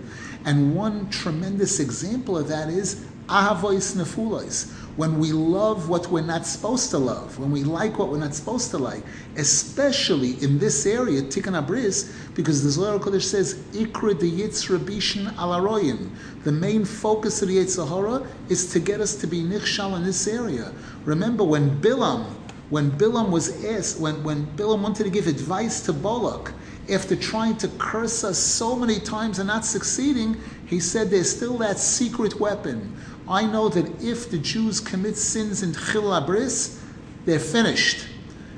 [0.47, 6.47] and one tremendous example of that is ahavois nefulois, when we love what we're not
[6.47, 9.03] supposed to love, when we like what we're not supposed to like,
[9.37, 15.33] especially in this area, Tikkun Abris, because the Zohar Kodesh says, Ikra de Yitzra Bishin
[15.35, 16.11] alaroyin.
[16.45, 20.29] The main focus of the Yitzhahara is to get us to be nichshal in this
[20.29, 20.73] area.
[21.05, 22.27] Remember when Bilam,
[22.69, 26.53] when Bilam was asked, when, when Bilam wanted to give advice to Balak,
[26.91, 30.37] after trying to curse us so many times and not succeeding,
[30.67, 32.97] he said there's still that secret weapon.
[33.29, 36.81] I know that if the Jews commit sins in Chil Abris,
[37.25, 38.09] they're finished.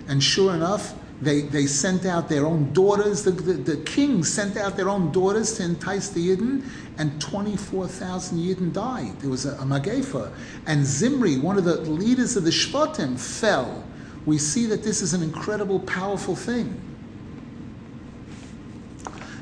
[0.09, 3.23] And sure enough, they, they sent out their own daughters.
[3.23, 6.65] The, the, the king sent out their own daughters to entice the Yidden,
[6.99, 9.19] and 24,000 Yidden died.
[9.21, 10.33] There was a, a.
[10.67, 13.85] And Zimri, one of the leaders of the Shvatim, fell.
[14.27, 16.81] We see that this is an incredible, powerful thing.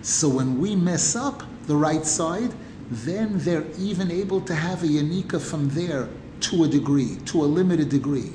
[0.02, 2.52] So when we mess up the right side,
[2.96, 6.08] then they're even able to have a yanika from there
[6.40, 8.32] to a degree, to a limited degree.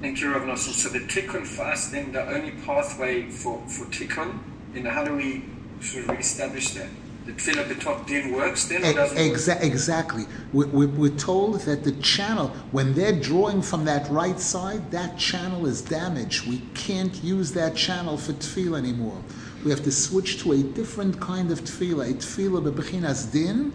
[0.00, 0.72] Thank you, Rav Nosson.
[0.72, 4.38] So the tikkun for us, then the only pathway for, for tikkun,
[4.74, 5.44] know, how do we
[5.80, 6.88] sort of reestablish that?
[7.26, 10.24] The tefillah b'top din works then, or doesn't Exa- Exactly.
[10.52, 15.18] We're, we're, we're told that the channel, when they're drawing from that right side, that
[15.18, 16.48] channel is damaged.
[16.48, 19.22] We can't use that channel for tefillah anymore.
[19.64, 23.72] We have to switch to a different kind of tefillah, a tefillah bebechinas din,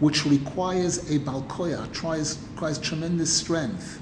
[0.00, 4.00] which requires a balkoya, requires, requires tremendous strength.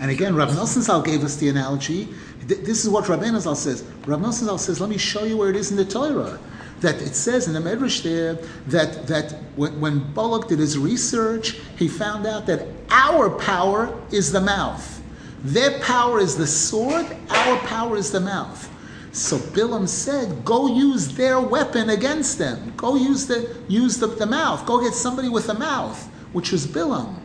[0.00, 2.08] And again, Rav Nosson Zal gave us the analogy.
[2.46, 3.84] This is what Rabbeinu Zal says.
[4.06, 6.40] Rav Nosson Zal says, let me show you where it is in the Torah
[6.80, 8.34] that it says in the Medrash there
[8.68, 14.32] that, that when, when Balak did his research, he found out that our power is
[14.32, 15.02] the mouth.
[15.42, 18.69] Their power is the sword, our power is the mouth.
[19.12, 22.72] So Bilam said, go use their weapon against them.
[22.76, 24.64] Go use the use the, the mouth.
[24.66, 27.16] Go get somebody with a mouth, which was Bilam.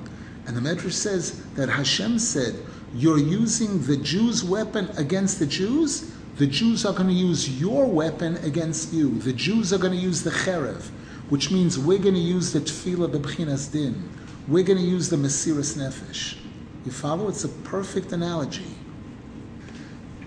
[0.48, 2.56] And the Medrash says that Hashem said,
[2.96, 7.86] You're using the Jews' weapon against the Jews, the Jews are going to use your
[7.86, 9.20] weapon against you.
[9.20, 10.90] The Jews are going to use the cherev,
[11.30, 14.10] which means we're going to use the tefillah b'bchinas din.
[14.48, 16.38] We're going to use the mesiras nefesh.
[16.86, 17.30] You follow?
[17.30, 18.66] It's a perfect analogy.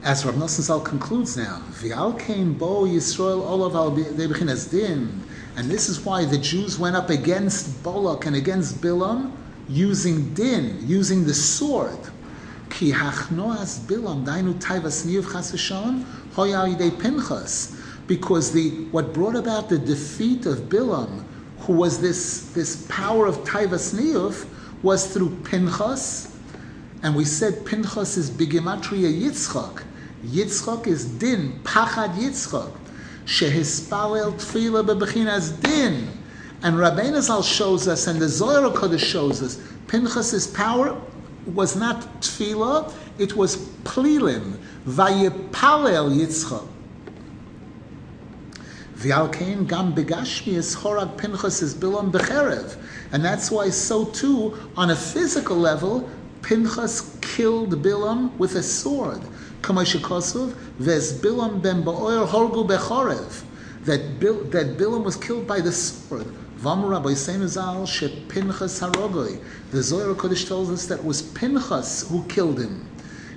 [0.05, 5.25] As Rav Nosson Zal concludes now, V'al kein bo Yisrael olav al b'chinas din,
[5.57, 9.33] and this is why the Jews went up against Balak and against Bilam,
[9.69, 11.99] using din, using the sword.
[12.71, 17.77] Ki hachnoas bilam dainu taivas niv chasashon hoya pinchas.
[18.07, 21.25] Because the what brought about the defeat of Bilam,
[21.59, 24.47] who was this, this power of Taivas Niyuf,
[24.83, 26.38] was through Pinchas,
[27.03, 29.85] and we said Pinchas is Bigimatria Yitzchak.
[30.25, 32.73] Yitzchak is Din, Pachad Yitzchak.
[33.25, 36.09] Shehispalel Tfila Bebechinas Din.
[36.63, 41.01] And Rabbeinu Zal shows us, and the Zohar Kodesh shows us, Pinchas's power
[41.47, 44.59] was not Tfila, it was Plilim.
[44.85, 46.67] Vayipalel Yitzchak.
[48.97, 52.77] V'alkein gam begashmi is horag Pinchas is bilam becherev.
[53.13, 56.11] And that's why so too, on a physical level,
[56.49, 59.21] Pinchas killed Bilam with a sword.
[59.61, 63.43] Kamashikosov, ves Bilam ben ba'oyer horgu bechorev.
[63.85, 66.25] That, Bil, that Bilam was killed by the sword.
[66.57, 69.39] Vam Rabbi Seinazal she Pinchas harogoi.
[69.73, 72.89] The Zohar Kodesh tells us that it was Pinchas who killed him.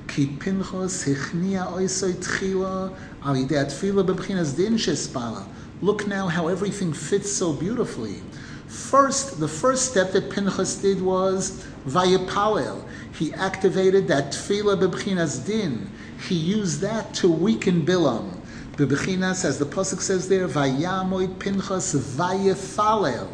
[0.08, 2.96] Ki Pinchas hichnia oisoi tchila
[3.26, 5.46] al yidei atfila bebchinas din shespala.
[5.82, 8.22] Look now how everything fits so beautifully.
[8.68, 12.86] First, the first step that Pinchas did was vayipalel.
[13.22, 15.92] He activated that tefillah bebchinas din.
[16.28, 18.40] He used that to weaken Bilam.
[18.78, 23.28] Bebechinas, as the pasuk says there, vayamoid Pinchas vayifalel.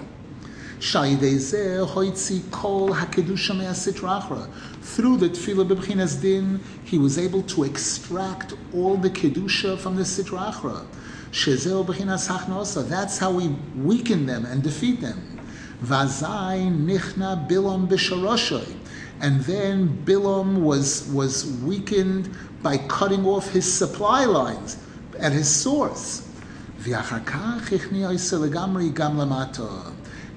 [4.82, 10.04] Through the tefillah b'bchinas din, he was able to extract all the kedusha from the
[10.04, 10.86] sitrachra.
[11.32, 12.90] Shezeo b'chinas.
[12.90, 15.40] That's how we weaken them and defeat them.
[15.82, 18.84] Vazai nichna bilam b'sharoshay.
[19.20, 24.78] And then Bilam was, was weakened by cutting off his supply lines
[25.20, 26.24] at his source.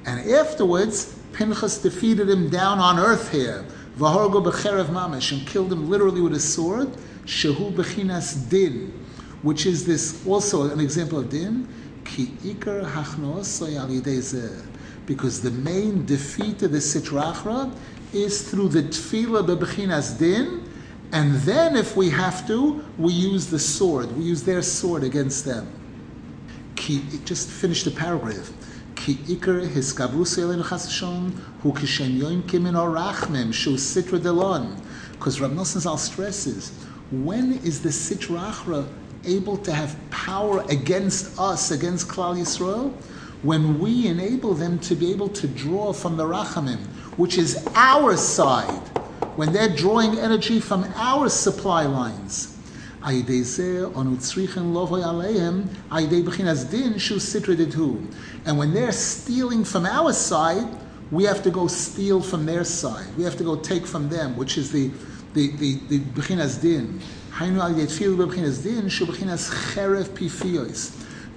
[0.07, 3.65] And afterwards, Pinchas defeated him down on earth here,
[3.99, 6.89] mamish, and killed him literally with a sword,
[7.27, 7.71] Shehu
[8.49, 8.93] din,
[9.43, 11.69] which is this also an example of din,
[12.05, 13.61] ki ikar hachnos
[15.07, 17.73] because the main defeat of the sitrachra
[18.13, 20.69] is through the tefillah bechinas din,
[21.13, 24.17] and then if we have to, we use the sword.
[24.17, 25.67] We use their sword against them.
[26.77, 28.53] Ki, just finish the paragraph.
[28.95, 31.33] Ki ikar hiskavrus elin chasashon
[31.63, 34.81] hu kishen yoim kimin orachmem shu sitra delon.
[35.13, 36.71] Because Rav Nosson Zal stresses,
[37.11, 38.89] when is the sitra achra
[39.25, 42.93] able to have power against us, against Klal Yisrael?
[43.43, 46.79] When we enable them to be able to draw from the rachamim,
[47.17, 48.83] which is our side,
[49.37, 52.57] when they're drawing energy from our supply lines.
[53.03, 53.27] And
[58.59, 60.69] when they're stealing from our side,
[61.11, 63.07] we have to go steal from their side.
[63.17, 64.91] We have to go take from them, which is the
[65.33, 67.01] the the, the bechinas din.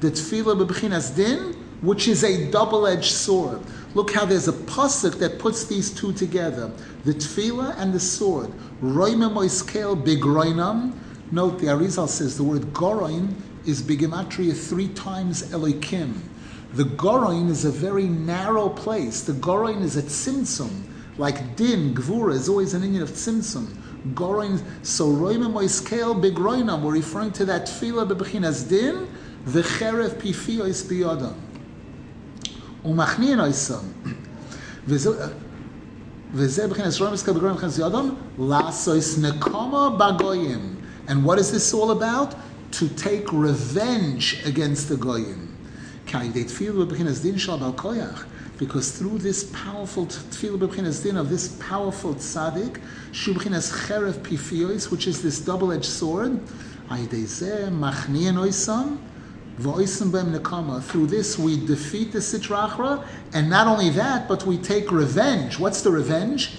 [0.01, 3.59] The tefillah bechinas din, which is a double-edged sword.
[3.95, 6.71] Look how there's a pasuk that puts these two together:
[7.05, 8.51] the tefillah and the sword.
[8.81, 10.93] Roimem oiskel bigroinam.
[11.31, 13.33] Note the Arizal says the word goroin
[13.65, 16.15] is bigimatria three times elikim.
[16.73, 19.21] The goroin is a very narrow place.
[19.21, 20.71] The goroin is a tzimtzum,
[21.17, 23.67] like din gvura is always an inyan of tzimtzum.
[24.15, 24.59] Goroin.
[24.81, 26.81] So roimem oiskel bigroinam.
[26.81, 29.07] We're referring to that tefillah bebechinas din.
[29.45, 31.35] The cherev pifio is biyodam.
[32.83, 32.95] הוא
[33.45, 33.91] איסון.
[36.33, 37.71] וזה שרואים בגורם מבחינת
[39.21, 40.75] נקומו בגויים.
[41.07, 42.35] And what is this all about?
[42.79, 45.49] To take revenge against the goyim.
[48.57, 52.79] Because through this powerful tefillah of this powerful tzaddik,
[53.11, 56.39] shubchinas cherev pifios, which is this double-edged sword,
[59.63, 65.57] through this, we defeat the Sitrachra, and not only that, but we take revenge.
[65.59, 66.51] What's the revenge?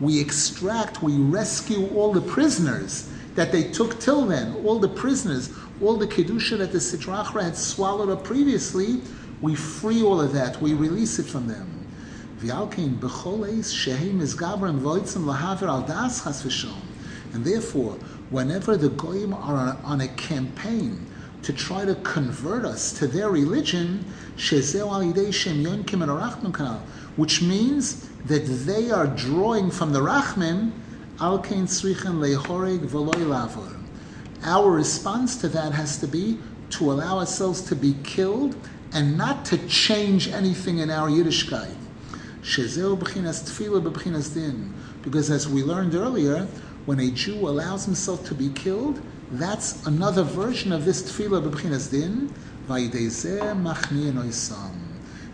[0.00, 5.50] We extract, we rescue all the prisoners that they took till then, all the prisoners,
[5.82, 9.00] all the Kedusha that the Sitrachra had swallowed up previously,
[9.40, 11.86] we free all of that, we release it from them.
[17.34, 17.98] And therefore,
[18.30, 21.04] whenever the goyim are on, on a campaign
[21.42, 24.04] to try to convert us to their religion,
[27.16, 30.72] which means that they are drawing from the rachmim,
[31.20, 31.38] our
[34.70, 36.38] response to that has to be
[36.70, 38.56] to allow ourselves to be killed
[38.92, 41.76] and not to change anything in our Yiddishkeit.
[45.02, 46.46] Because as we learned earlier,
[46.86, 49.00] when a Jew allows himself to be killed,
[49.32, 52.32] that's another version of this tefillah b'bchinas din.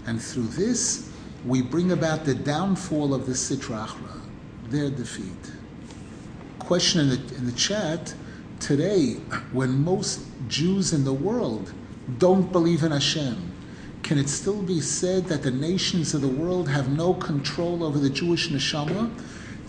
[0.06, 1.10] And through this,
[1.46, 4.20] we bring about the downfall of the Sitra Achra,
[4.68, 5.52] their defeat.
[6.58, 8.14] Question in the, in the chat
[8.58, 9.14] today,
[9.52, 11.72] when most Jews in the world
[12.18, 13.52] don't believe in Hashem,
[14.02, 17.98] can it still be said that the nations of the world have no control over
[17.98, 19.10] the Jewish neshama?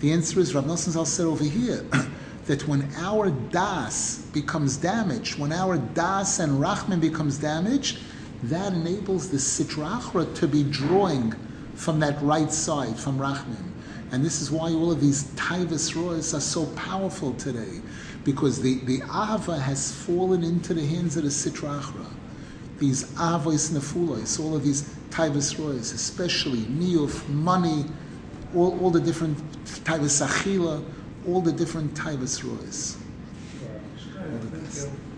[0.02, 1.86] The answer is Rav Nosson said over here
[2.46, 8.00] that when our das becomes damaged, when our das and rachman becomes damaged,
[8.42, 11.32] that enables the sitrachra to be drawing
[11.76, 13.70] from that right side, from rachman.
[14.10, 17.80] And this is why all of these taivas rois are so powerful today,
[18.24, 22.06] because the, the ahava has fallen into the hands of the sitrachra.
[22.80, 27.84] These avos nefulos, all of these taivas rois, especially niyuf, money,
[28.54, 29.38] all, all the different
[29.84, 30.84] taivas achila,
[31.26, 32.96] all the different taivas rois.
[34.18, 35.11] All